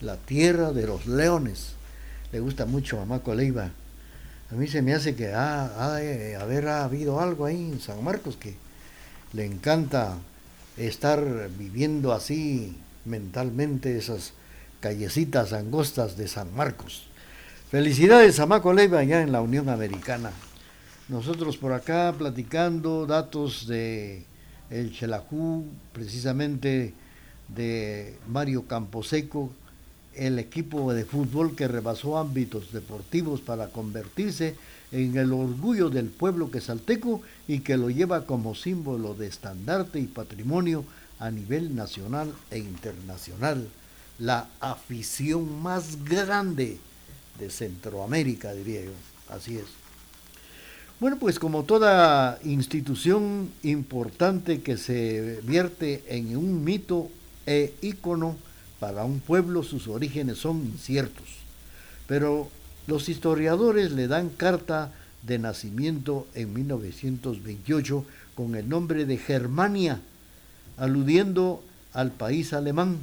la 0.00 0.16
tierra 0.16 0.72
de 0.72 0.88
los 0.88 1.06
leones. 1.06 1.74
Le 2.32 2.40
gusta 2.40 2.66
mucho 2.66 3.00
a 3.00 3.04
Maco 3.04 3.32
Leiva. 3.32 3.70
A 4.50 4.54
mí 4.56 4.66
se 4.66 4.82
me 4.82 4.92
hace 4.92 5.14
que 5.14 5.32
ha, 5.32 5.66
ha 5.66 5.98
haber 6.40 6.66
habido 6.66 7.20
algo 7.20 7.44
ahí 7.44 7.54
en 7.54 7.78
San 7.78 8.02
Marcos 8.02 8.36
que 8.36 8.56
le 9.32 9.46
encanta 9.46 10.16
estar 10.76 11.48
viviendo 11.56 12.12
así 12.12 12.76
mentalmente 13.04 13.96
esas 13.96 14.32
callecitas 14.80 15.52
angostas 15.52 16.16
de 16.16 16.26
San 16.26 16.52
Marcos. 16.56 17.06
Felicidades 17.70 18.40
a 18.40 18.46
Maco 18.46 18.72
Leiva 18.72 18.98
allá 18.98 19.22
en 19.22 19.30
la 19.30 19.42
Unión 19.42 19.68
Americana. 19.68 20.32
Nosotros 21.08 21.56
por 21.56 21.72
acá 21.72 22.12
platicando 22.18 23.06
datos 23.06 23.68
de 23.68 24.26
el 24.70 24.94
Xelajú, 24.94 25.64
precisamente 25.92 26.94
de 27.48 28.16
Mario 28.28 28.66
Camposeco, 28.66 29.50
el 30.14 30.38
equipo 30.38 30.92
de 30.92 31.04
fútbol 31.04 31.56
que 31.56 31.68
rebasó 31.68 32.18
ámbitos 32.18 32.72
deportivos 32.72 33.40
para 33.40 33.68
convertirse 33.68 34.54
en 34.92 35.16
el 35.16 35.32
orgullo 35.32 35.90
del 35.90 36.06
pueblo 36.06 36.50
quesalteco 36.50 37.20
y 37.48 37.60
que 37.60 37.76
lo 37.76 37.90
lleva 37.90 38.26
como 38.26 38.54
símbolo 38.54 39.14
de 39.14 39.26
estandarte 39.26 39.98
y 39.98 40.06
patrimonio 40.06 40.84
a 41.18 41.30
nivel 41.30 41.74
nacional 41.74 42.32
e 42.50 42.58
internacional. 42.58 43.68
La 44.18 44.46
afición 44.60 45.62
más 45.62 46.04
grande 46.04 46.78
de 47.38 47.50
Centroamérica, 47.50 48.52
diría 48.52 48.84
yo. 48.84 48.92
Así 49.28 49.56
es. 49.56 49.83
Bueno, 51.00 51.18
pues 51.18 51.40
como 51.40 51.64
toda 51.64 52.38
institución 52.44 53.50
importante 53.64 54.62
que 54.62 54.76
se 54.76 55.40
vierte 55.42 56.04
en 56.06 56.36
un 56.36 56.62
mito 56.62 57.10
e 57.46 57.74
ícono 57.82 58.36
para 58.78 59.04
un 59.04 59.18
pueblo, 59.18 59.64
sus 59.64 59.88
orígenes 59.88 60.38
son 60.38 60.64
inciertos. 60.64 61.26
Pero 62.06 62.48
los 62.86 63.08
historiadores 63.08 63.90
le 63.90 64.06
dan 64.06 64.28
carta 64.28 64.92
de 65.22 65.40
nacimiento 65.40 66.28
en 66.32 66.54
1928 66.54 68.04
con 68.36 68.54
el 68.54 68.68
nombre 68.68 69.04
de 69.04 69.18
Germania, 69.18 70.00
aludiendo 70.76 71.64
al 71.92 72.12
país 72.12 72.52
alemán, 72.52 72.98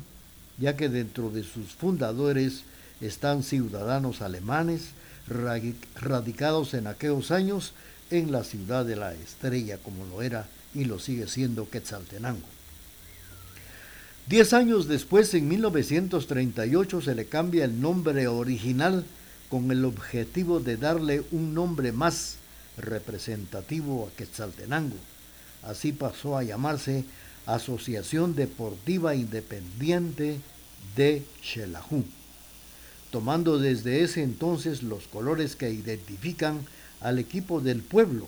ya 0.58 0.78
que 0.78 0.88
dentro 0.88 1.30
de 1.30 1.44
sus 1.44 1.74
fundadores 1.74 2.64
están 3.02 3.44
ciudadanos 3.44 4.22
alemanes 4.22 4.92
radicados 5.28 6.74
en 6.74 6.88
aquellos 6.88 7.32
años 7.32 7.74
en 8.10 8.32
la 8.32 8.44
ciudad 8.44 8.86
de 8.86 8.96
la 8.96 9.14
estrella, 9.14 9.78
como 9.78 10.06
lo 10.06 10.22
era 10.22 10.48
y 10.74 10.86
lo 10.86 11.00
sigue 11.00 11.28
siendo 11.28 11.70
Quetzaltenango. 11.70 12.48
Diez 14.28 14.54
años 14.54 14.88
después, 14.88 15.34
en 15.34 15.48
1938, 15.48 17.02
se 17.02 17.16
le 17.16 17.26
cambia 17.26 17.66
el 17.66 17.82
nombre 17.82 18.28
original 18.28 19.04
con 19.50 19.72
el 19.72 19.84
objetivo 19.84 20.60
de 20.60 20.78
darle 20.78 21.24
un 21.32 21.54
nombre 21.54 21.92
más 21.92 22.38
representativo 22.78 24.08
a 24.08 24.16
Quetzaltenango. 24.16 24.96
Así 25.64 25.92
pasó 25.92 26.38
a 26.38 26.44
llamarse 26.44 27.04
Asociación 27.46 28.36
Deportiva 28.36 29.16
Independiente 29.16 30.40
de 30.96 31.24
Xelajú, 31.44 32.06
tomando 33.12 33.60
desde 33.60 34.04
ese 34.04 34.24
entonces 34.24 34.84
los 34.84 35.08
colores 35.08 35.56
que 35.56 35.70
identifican 35.70 36.66
al 37.02 37.20
equipo 37.20 37.62
del 37.62 37.82
pueblo, 37.82 38.28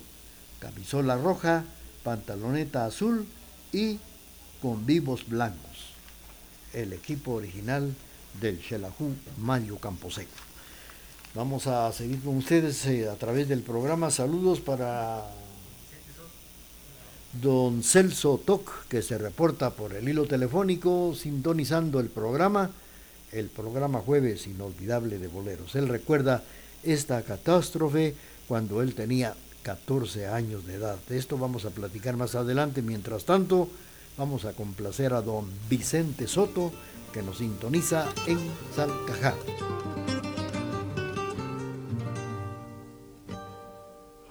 camisola 0.59 1.17
roja, 1.17 1.63
pantaloneta 2.03 2.85
azul 2.85 3.25
y 3.71 3.97
con 4.61 4.85
vivos 4.85 5.27
blancos. 5.27 5.93
El 6.73 6.93
equipo 6.93 7.33
original 7.33 7.93
del 8.41 8.61
Xelajú 8.61 9.13
Mario 9.37 9.77
Camposeco. 9.77 10.29
Vamos 11.35 11.67
a 11.67 11.91
seguir 11.91 12.21
con 12.21 12.37
ustedes 12.37 12.85
eh, 12.85 13.09
a 13.09 13.15
través 13.15 13.47
del 13.47 13.61
programa. 13.61 14.11
Saludos 14.11 14.59
para 14.59 15.23
don 17.41 17.81
Celso 17.83 18.39
Toc, 18.43 18.87
que 18.87 19.01
se 19.01 19.17
reporta 19.17 19.71
por 19.71 19.93
el 19.93 20.07
hilo 20.07 20.25
telefónico, 20.25 21.15
sintonizando 21.15 21.99
el 21.99 22.09
programa, 22.09 22.69
el 23.33 23.47
programa 23.47 23.99
Jueves 23.99 24.47
Inolvidable 24.47 25.19
de 25.19 25.27
Boleros. 25.27 25.75
Él 25.75 25.87
recuerda 25.87 26.43
esta 26.83 27.21
catástrofe 27.23 28.15
cuando 28.47 28.81
él 28.81 28.93
tenía 28.93 29.35
14 29.63 30.27
años 30.27 30.65
de 30.65 30.75
edad. 30.75 30.97
De 31.07 31.17
esto 31.17 31.37
vamos 31.37 31.65
a 31.65 31.71
platicar 31.71 32.15
más 32.15 32.35
adelante. 32.35 32.81
Mientras 32.81 33.25
tanto, 33.25 33.69
vamos 34.17 34.45
a 34.45 34.53
complacer 34.53 35.13
a 35.13 35.21
don 35.21 35.49
Vicente 35.69 36.27
Soto, 36.27 36.71
que 37.11 37.23
nos 37.23 37.37
sintoniza 37.39 38.07
en 38.27 38.39
Salcajá. 38.75 39.35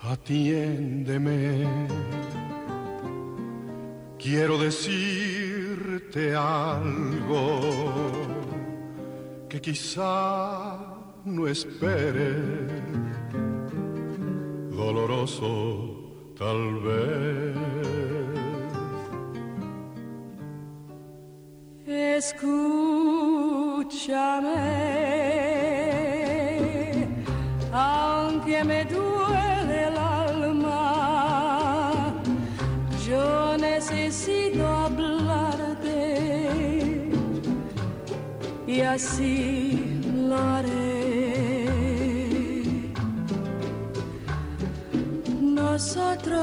Atiéndeme, 0.01 1.67
quiero 4.19 4.59
decirte 4.59 6.35
algo 6.35 7.61
que 9.53 9.61
quizá 9.61 10.79
no 11.27 11.47
esperes 11.47 12.81
doloroso 14.71 15.53
tal 16.39 16.81
vez. 16.81 17.55
Escúchame, 22.17 22.97
aunque 27.73 28.65
me 28.65 28.87
duele 28.87 29.12
así 38.93 40.01
lo 40.29 40.37
haré. 40.37 41.65
Nosotros 45.41 46.43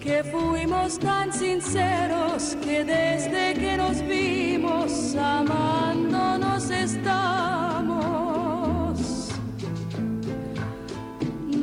que 0.00 0.24
fuimos 0.24 0.98
tan 0.98 1.32
sinceros 1.32 2.56
que 2.64 2.82
desde 2.84 3.54
que 3.54 3.76
nos 3.76 4.00
vimos 4.02 5.14
amándonos 5.16 6.68
estamos. 6.70 8.00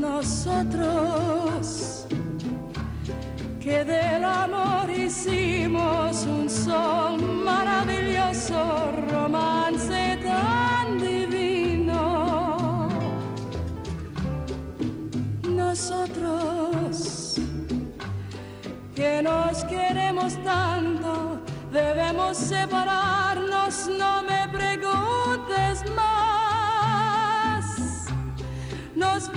Nosotros 0.05 2.05
que 3.59 3.83
del 3.83 4.23
amor 4.23 4.89
hicimos 4.89 6.25
un 6.25 6.49
sol 6.49 7.12
romance 9.11 10.19
tan 10.23 10.99
divino. 10.99 12.89
Nosotros 15.43 17.35
que 18.95 19.21
nos 19.21 19.63
queremos 19.65 20.35
tanto, 20.43 21.41
debemos 21.71 22.37
separarnos, 22.37 23.89
no 23.97 24.23
me 24.23 24.47
preguntes 24.49 25.83
más. 25.95 27.65
Nos 28.95 29.29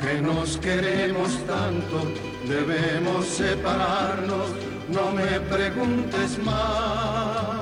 que 0.00 0.20
nos 0.20 0.56
queremos 0.58 1.30
tanto, 1.46 1.96
debemos 2.46 3.26
separarnos, 3.26 4.50
no 4.88 5.12
me 5.12 5.40
preguntes 5.40 6.38
más. 6.44 7.53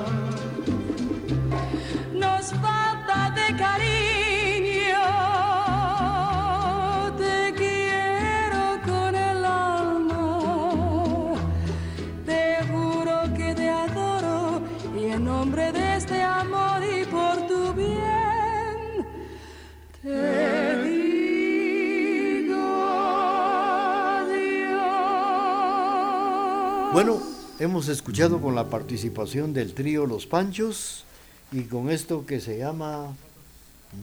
Hemos 27.59 27.87
escuchado 27.87 28.41
con 28.41 28.55
la 28.55 28.69
participación 28.69 29.53
del 29.53 29.73
trío 29.73 30.05
Los 30.05 30.25
Panchos 30.25 31.05
y 31.51 31.63
con 31.63 31.89
esto 31.89 32.25
que 32.25 32.39
se 32.39 32.57
llama 32.57 33.15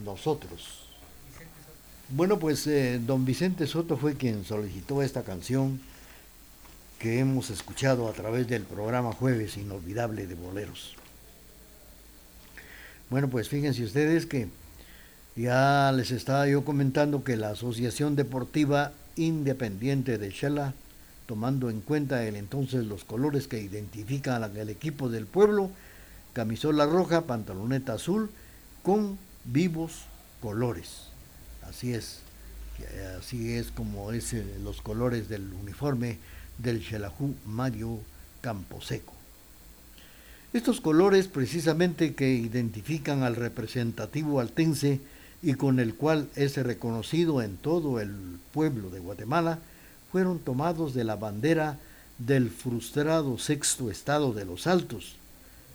Nosotros. 0.05 0.87
Bueno, 2.09 2.39
pues 2.39 2.65
eh, 2.67 2.99
don 3.05 3.25
Vicente 3.25 3.67
Soto 3.67 3.97
fue 3.97 4.15
quien 4.15 4.43
solicitó 4.45 5.01
esta 5.01 5.23
canción 5.23 5.79
que 6.99 7.19
hemos 7.19 7.49
escuchado 7.49 8.07
a 8.07 8.13
través 8.13 8.47
del 8.47 8.63
programa 8.63 9.11
Jueves 9.11 9.57
Inolvidable 9.57 10.27
de 10.27 10.35
Boleros. 10.35 10.95
Bueno, 13.09 13.29
pues 13.29 13.49
fíjense 13.49 13.83
ustedes 13.83 14.25
que 14.25 14.47
ya 15.35 15.91
les 15.93 16.11
estaba 16.11 16.47
yo 16.47 16.63
comentando 16.63 17.23
que 17.23 17.37
la 17.37 17.51
Asociación 17.51 18.15
Deportiva 18.15 18.93
Independiente 19.15 20.17
de 20.17 20.29
Shela, 20.29 20.73
tomando 21.31 21.69
en 21.69 21.79
cuenta 21.79 22.25
el 22.25 22.35
entonces 22.35 22.85
los 22.87 23.05
colores 23.05 23.47
que 23.47 23.61
identifican 23.61 24.43
al 24.43 24.69
equipo 24.69 25.07
del 25.07 25.25
pueblo, 25.25 25.71
camisola 26.33 26.85
roja, 26.85 27.21
pantaloneta 27.21 27.93
azul, 27.93 28.29
con 28.83 29.17
vivos 29.45 30.01
colores. 30.41 31.03
Así 31.61 31.93
es, 31.93 32.19
así 33.17 33.53
es 33.53 33.71
como 33.71 34.11
es 34.11 34.33
eh, 34.33 34.43
los 34.61 34.81
colores 34.81 35.29
del 35.29 35.53
uniforme 35.53 36.17
del 36.57 36.83
Xelajú 36.83 37.33
Mario 37.45 37.99
Camposeco. 38.41 39.13
Estos 40.51 40.81
colores 40.81 41.29
precisamente 41.29 42.13
que 42.13 42.33
identifican 42.33 43.23
al 43.23 43.37
representativo 43.37 44.41
altense 44.41 44.99
y 45.41 45.53
con 45.53 45.79
el 45.79 45.95
cual 45.95 46.27
es 46.35 46.57
reconocido 46.57 47.41
en 47.41 47.55
todo 47.55 48.01
el 48.01 48.11
pueblo 48.53 48.89
de 48.89 48.99
Guatemala, 48.99 49.59
fueron 50.11 50.39
tomados 50.39 50.93
de 50.93 51.03
la 51.03 51.15
bandera 51.15 51.77
del 52.17 52.49
frustrado 52.49 53.37
sexto 53.37 53.89
estado 53.89 54.33
de 54.33 54.45
los 54.45 54.67
Altos, 54.67 55.15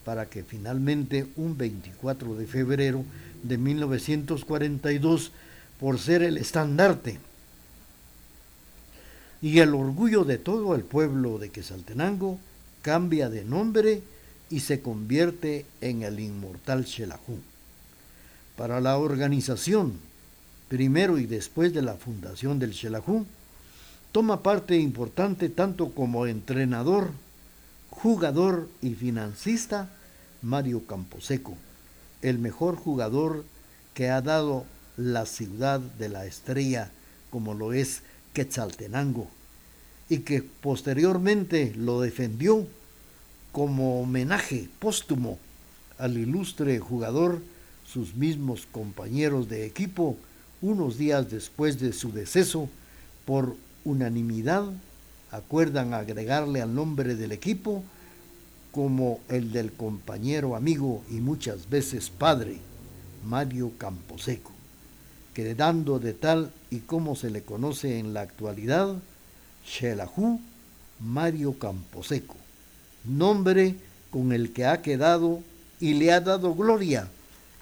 para 0.05 0.27
que 0.27 0.45
finalmente 0.45 1.27
un 1.37 1.57
24 1.57 2.37
de 2.37 2.47
febrero 2.47 3.05
de 3.43 3.59
1942, 3.59 5.33
por 5.81 5.99
ser 5.99 6.23
el 6.23 6.39
estandarte 6.39 7.19
y 9.43 9.59
el 9.59 9.75
orgullo 9.75 10.25
de 10.25 10.39
todo 10.39 10.75
el 10.75 10.83
pueblo 10.83 11.39
de 11.39 11.51
Quesaltenango, 11.51 12.39
cambia 12.83 13.29
de 13.29 13.45
nombre 13.45 14.03
y 14.49 14.61
se 14.61 14.81
convierte 14.81 15.67
en 15.81 16.03
el 16.03 16.21
inmortal 16.21 16.87
Xelajú. 16.87 17.39
Para 18.57 18.81
la 18.81 18.97
organización, 18.97 19.95
primero 20.69 21.19
y 21.19 21.27
después 21.27 21.75
de 21.75 21.83
la 21.83 21.95
fundación 21.95 22.59
del 22.59 22.75
Xelajú, 22.75 23.27
toma 24.17 24.43
parte 24.43 24.79
importante 24.79 25.51
tanto 25.51 25.91
como 25.91 26.27
entrenador, 26.27 27.11
jugador 27.91 28.67
y 28.81 28.95
financista 28.95 29.91
Mario 30.41 30.87
Camposeco, 30.87 31.55
el 32.23 32.39
mejor 32.39 32.77
jugador 32.77 33.45
que 33.93 34.09
ha 34.09 34.23
dado 34.23 34.65
la 34.97 35.27
ciudad 35.27 35.81
de 35.81 36.09
la 36.09 36.25
estrella 36.25 36.91
como 37.29 37.53
lo 37.53 37.75
es 37.75 38.05
Quetzaltenango 38.33 39.29
y 40.09 40.21
que 40.21 40.43
posteriormente 40.43 41.75
lo 41.77 42.01
defendió 42.01 42.67
como 43.53 44.01
homenaje 44.01 44.71
póstumo 44.79 45.39
al 45.99 46.17
ilustre 46.17 46.79
jugador 46.79 47.43
sus 47.87 48.15
mismos 48.15 48.67
compañeros 48.73 49.51
de 49.51 49.67
equipo 49.67 50.17
unos 50.63 50.97
días 50.97 51.31
después 51.31 51.79
de 51.79 51.93
su 51.93 52.13
deceso 52.13 52.71
por 53.27 53.66
unanimidad 53.87 54.65
acuerdan 55.31 55.95
agregarle 55.95 56.61
al 56.61 56.75
nombre 56.75 57.15
del 57.15 57.33
equipo 57.33 57.83
como 58.73 59.21
el 59.29 59.53
del 59.53 59.73
compañero 59.73 60.57
amigo 60.57 61.03
y 61.11 61.15
muchas 61.15 61.71
veces 61.71 62.11
padre, 62.11 62.59
Mario 63.25 63.73
Camposeco, 63.79 64.53
quedando 65.35 65.99
de 65.99 66.13
tal 66.13 66.51
y 66.71 66.81
como 66.81 67.17
se 67.17 67.31
le 67.31 67.43
conoce 67.43 67.99
en 67.99 68.13
la 68.13 68.21
actualidad, 68.21 68.97
Xelajú 69.65 70.41
Mario 71.01 71.59
Camposeco, 71.59 72.37
nombre 73.05 73.77
con 74.11 74.33
el 74.33 74.53
que 74.53 74.67
ha 74.67 74.83
quedado 74.83 75.41
y 75.81 75.95
le 75.95 76.13
ha 76.13 76.21
dado 76.21 76.55
gloria 76.55 77.09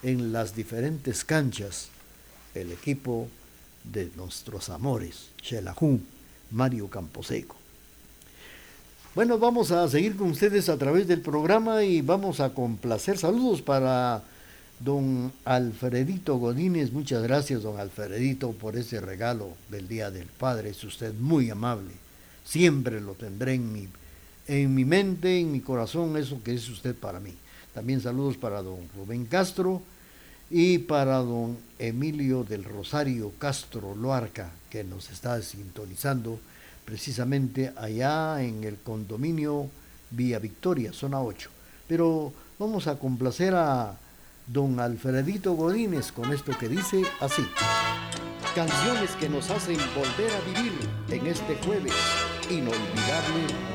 en 0.03 0.33
las 0.33 0.57
diferentes 0.57 1.25
canchas 1.25 1.89
el 2.55 2.73
equipo 2.73 3.29
de 3.85 4.11
nuestros 4.17 4.69
amores, 4.69 5.29
Xelajú 5.43 6.01
Mario 6.55 6.89
Camposeco. 6.89 7.57
Bueno, 9.15 9.39
vamos 9.39 9.71
a 9.71 9.89
seguir 9.89 10.17
con 10.17 10.31
ustedes 10.31 10.69
a 10.69 10.79
través 10.79 11.07
del 11.07 11.21
programa 11.21 11.85
y 11.85 12.01
vamos 12.01 12.41
a 12.41 12.55
complacer. 12.55 13.19
Saludos 13.19 13.63
para 13.63 14.23
don 14.81 15.33
Alfredito 15.45 16.37
Godínez. 16.37 16.93
Muchas 16.93 17.23
gracias, 17.23 17.63
don 17.63 17.79
Alfredito, 17.79 18.53
por 18.53 18.77
ese 18.77 19.01
regalo 19.01 19.51
del 19.69 19.87
Día 19.87 20.11
del 20.11 20.27
Padre. 20.27 20.71
Es 20.71 20.83
usted 20.83 21.15
muy 21.15 21.51
amable. 21.51 21.93
Siempre 22.45 23.01
lo 23.01 23.13
tendré 23.13 23.55
en 23.55 23.73
mi, 23.73 23.89
en 24.49 24.75
mi 24.75 24.85
mente, 24.85 25.39
en 25.39 25.53
mi 25.53 25.61
corazón, 25.61 26.17
eso 26.17 26.43
que 26.43 26.55
es 26.55 26.69
usted 26.69 26.95
para 26.95 27.21
mí. 27.21 27.35
También 27.73 28.01
saludos 28.01 28.37
para 28.37 28.63
don 28.63 28.89
Rubén 28.97 29.27
Castro 29.27 29.83
y 30.57 30.79
para 30.79 31.17
don 31.17 31.59
Emilio 31.81 32.45
del 32.45 32.63
Rosario 32.63 33.33
Castro 33.41 33.97
Loarca, 33.97 34.53
que 34.71 34.85
nos 34.85 35.11
está 35.11 35.43
sintonizando 35.43 36.39
precisamente 36.85 37.73
allá 37.77 38.41
en 38.41 38.63
el 38.63 38.77
condominio 38.77 39.69
Vía 40.13 40.39
Victoria, 40.39 40.93
zona 40.93 41.21
8. 41.21 41.51
Pero 41.89 42.33
vamos 42.57 42.87
a 42.87 43.01
complacer 43.01 43.53
a 43.57 43.97
don 44.47 44.79
Alfredito 44.79 45.55
Godínez 45.55 46.13
con 46.13 46.33
esto 46.33 46.57
que 46.57 46.69
dice 46.69 47.03
así. 47.19 47.43
Canciones 48.55 49.11
que 49.19 49.29
nos 49.29 49.51
hacen 49.51 49.79
volver 49.97 50.31
a 50.31 50.41
vivir 50.53 50.73
en 51.11 51.27
este 51.27 51.57
jueves 51.67 51.95
inolvidable 52.49 53.74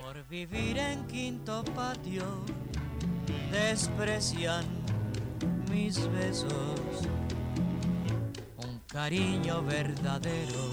Por 0.00 0.26
vivir 0.28 0.78
en 0.78 1.06
quinto 1.06 1.64
patio 1.74 2.24
desprecian 3.50 4.64
mis 5.70 6.10
besos, 6.10 6.50
un 8.56 8.80
cariño 8.88 9.62
verdadero, 9.62 10.70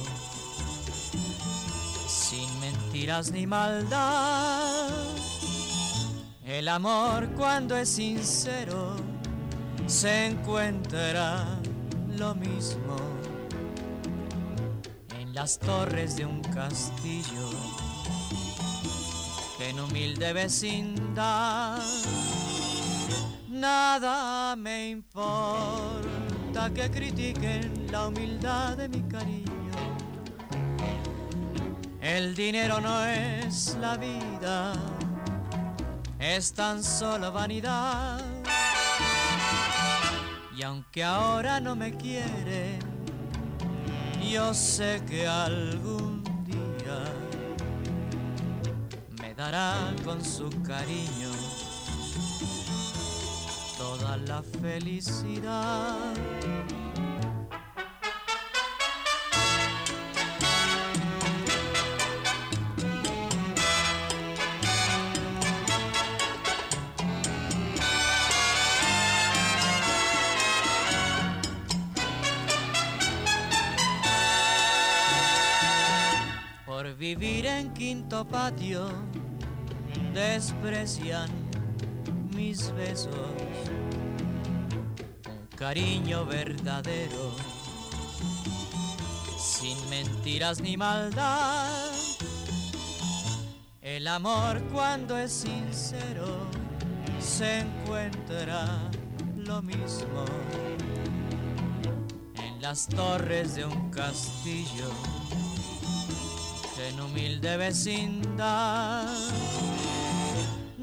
sin 2.08 2.60
mentiras 2.60 3.32
ni 3.32 3.46
maldad. 3.46 4.90
El 6.44 6.68
amor 6.70 7.30
cuando 7.38 7.78
es 7.78 7.90
sincero 7.90 8.96
se 9.86 10.28
encuentra 10.28 11.46
lo 12.18 12.34
mismo. 12.34 12.96
En 15.20 15.34
las 15.34 15.60
torres 15.60 16.16
de 16.16 16.26
un 16.26 16.42
castillo 16.42 17.77
en 19.78 19.84
humilde 19.84 20.34
vecindad. 20.34 21.80
Nada 23.50 24.56
me 24.56 24.90
importa 24.90 26.72
que 26.74 26.90
critiquen 26.90 27.88
la 27.92 28.08
humildad 28.08 28.78
de 28.78 28.90
mi 28.90 29.02
cariño. 29.04 29.46
El 32.02 32.36
dinero 32.36 32.80
no 32.82 33.04
es 33.06 33.78
la 33.80 33.98
vida, 33.98 34.74
es 36.20 36.54
tan 36.54 36.84
solo 36.84 37.32
vanidad. 37.32 38.24
Y 40.56 40.64
aunque 40.64 41.04
ahora 41.04 41.60
no 41.60 41.76
me 41.76 41.96
quieren, 41.96 42.80
Yo 44.30 44.54
sé 44.54 45.02
que 45.08 45.26
algún 45.26 46.07
dará 49.38 49.94
con 50.04 50.26
su 50.26 50.50
cariño 50.64 51.30
toda 53.78 54.18
la 54.18 54.42
felicidad. 54.42 55.96
Por 76.66 76.96
vivir 76.96 77.46
en 77.46 77.72
quinto 77.74 78.26
patio 78.26 78.90
desprecian 80.18 81.30
mis 82.36 82.72
besos, 82.72 83.14
un 85.30 85.48
cariño 85.56 86.26
verdadero, 86.26 87.36
sin 89.38 89.78
mentiras 89.92 90.60
ni 90.60 90.76
maldad. 90.76 91.92
El 93.80 94.08
amor 94.08 94.60
cuando 94.74 95.16
es 95.16 95.32
sincero 95.32 96.48
se 97.20 97.60
encuentra 97.60 98.90
lo 99.36 99.62
mismo 99.62 100.26
en 102.44 102.60
las 102.60 102.88
torres 102.88 103.54
de 103.54 103.66
un 103.66 103.92
castillo, 103.92 104.90
en 106.90 107.00
humilde 107.02 107.56
vecindad. 107.58 109.06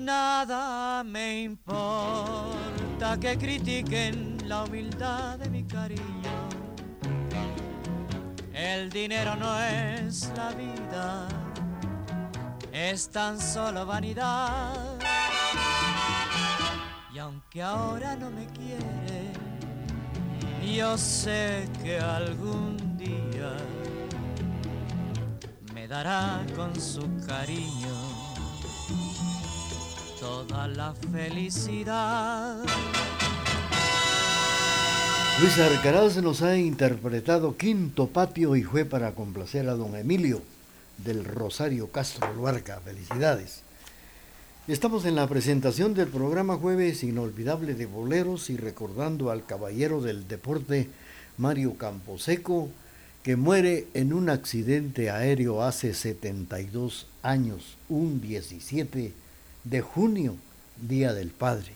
Nada 0.04 1.02
me 1.02 1.44
importa 1.44 3.18
que 3.18 3.38
critiquen 3.38 4.36
la 4.46 4.64
humildad 4.64 5.38
de 5.38 5.48
mi 5.48 5.64
cariño. 5.64 6.34
El 8.52 8.90
dinero 8.90 9.34
no 9.36 9.58
es 9.60 10.30
la 10.36 10.50
vida, 10.50 11.26
es 12.70 13.08
tan 13.08 13.40
solo 13.40 13.86
vanidad. 13.86 14.98
Y 17.14 17.18
aunque 17.18 17.62
ahora 17.62 18.14
no 18.14 18.30
me 18.30 18.46
quiere, 18.48 19.32
yo 20.76 20.98
sé 20.98 21.66
que 21.82 21.98
algún 21.98 22.76
día 22.98 23.56
me 25.72 25.88
dará 25.88 26.44
con 26.54 26.78
su 26.78 27.00
cariño 27.26 28.03
toda 30.24 30.66
la 30.68 30.94
felicidad. 31.12 32.64
Luis 35.38 35.58
Arcaraz 35.58 36.16
nos 36.16 36.40
ha 36.40 36.56
interpretado 36.56 37.58
Quinto 37.58 38.06
Patio 38.06 38.56
y 38.56 38.62
fue 38.62 38.86
para 38.86 39.14
complacer 39.14 39.68
a 39.68 39.74
don 39.74 39.94
Emilio 39.94 40.40
del 40.96 41.26
Rosario 41.26 41.88
Castro 41.88 42.32
Luarca. 42.32 42.80
Felicidades. 42.82 43.60
Estamos 44.66 45.04
en 45.04 45.14
la 45.14 45.28
presentación 45.28 45.92
del 45.92 46.08
programa 46.08 46.56
Jueves 46.56 47.04
Inolvidable 47.04 47.74
de 47.74 47.84
Boleros 47.84 48.48
y 48.48 48.56
recordando 48.56 49.30
al 49.30 49.44
caballero 49.44 50.00
del 50.00 50.26
deporte 50.26 50.88
Mario 51.36 51.76
Camposeco, 51.76 52.70
que 53.22 53.36
muere 53.36 53.88
en 53.92 54.14
un 54.14 54.30
accidente 54.30 55.10
aéreo 55.10 55.62
hace 55.62 55.92
72 55.92 57.08
años, 57.22 57.76
un 57.90 58.22
17 58.22 59.23
de 59.64 59.80
junio, 59.80 60.36
Día 60.80 61.12
del 61.12 61.30
Padre. 61.30 61.72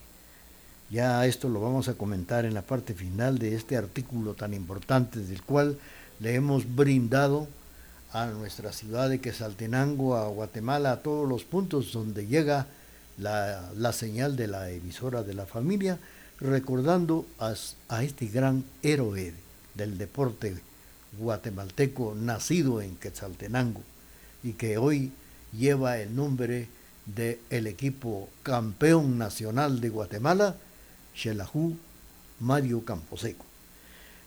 Ya 0.90 1.26
esto 1.26 1.48
lo 1.48 1.60
vamos 1.60 1.88
a 1.88 1.94
comentar 1.94 2.44
en 2.44 2.54
la 2.54 2.62
parte 2.62 2.94
final 2.94 3.38
de 3.38 3.54
este 3.54 3.76
artículo 3.76 4.34
tan 4.34 4.54
importante 4.54 5.20
del 5.20 5.42
cual 5.42 5.78
le 6.20 6.34
hemos 6.34 6.74
brindado 6.74 7.48
a 8.12 8.26
nuestra 8.26 8.72
ciudad 8.72 9.10
de 9.10 9.20
Quesaltenango, 9.20 10.16
a 10.16 10.28
Guatemala, 10.28 10.92
a 10.92 11.02
todos 11.02 11.28
los 11.28 11.44
puntos 11.44 11.92
donde 11.92 12.26
llega 12.26 12.66
la, 13.18 13.92
señal 13.92 14.36
de 14.36 14.46
la 14.46 14.70
emisora 14.70 15.22
de 15.22 15.34
la 15.34 15.46
familia, 15.46 15.98
recordando 16.40 17.26
a, 17.38 17.54
a 17.88 18.02
este 18.02 18.26
gran 18.26 18.64
héroe 18.82 19.34
del 19.74 19.98
deporte 19.98 20.56
guatemalteco 21.18 22.14
nacido 22.14 22.80
en 22.80 22.96
Quetzaltenango 22.96 23.82
y 24.42 24.52
que 24.52 24.78
hoy 24.78 25.12
lleva 25.52 25.98
el 25.98 26.14
nombre 26.14 26.68
del 27.14 27.66
equipo 27.66 28.28
campeón 28.42 29.18
nacional 29.18 29.80
de 29.80 29.88
Guatemala, 29.88 30.56
Xelajú 31.14 31.76
Mario 32.40 32.84
Camposeco. 32.84 33.44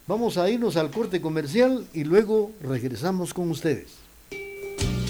Vamos 0.08 0.38
a 0.38 0.50
irnos 0.50 0.78
al 0.78 0.90
corte 0.92 1.22
comercial 1.22 1.88
y 1.94 2.04
luego 2.04 2.52
regresamos 2.62 3.34
con 3.34 3.50
ustedes. 3.52 4.02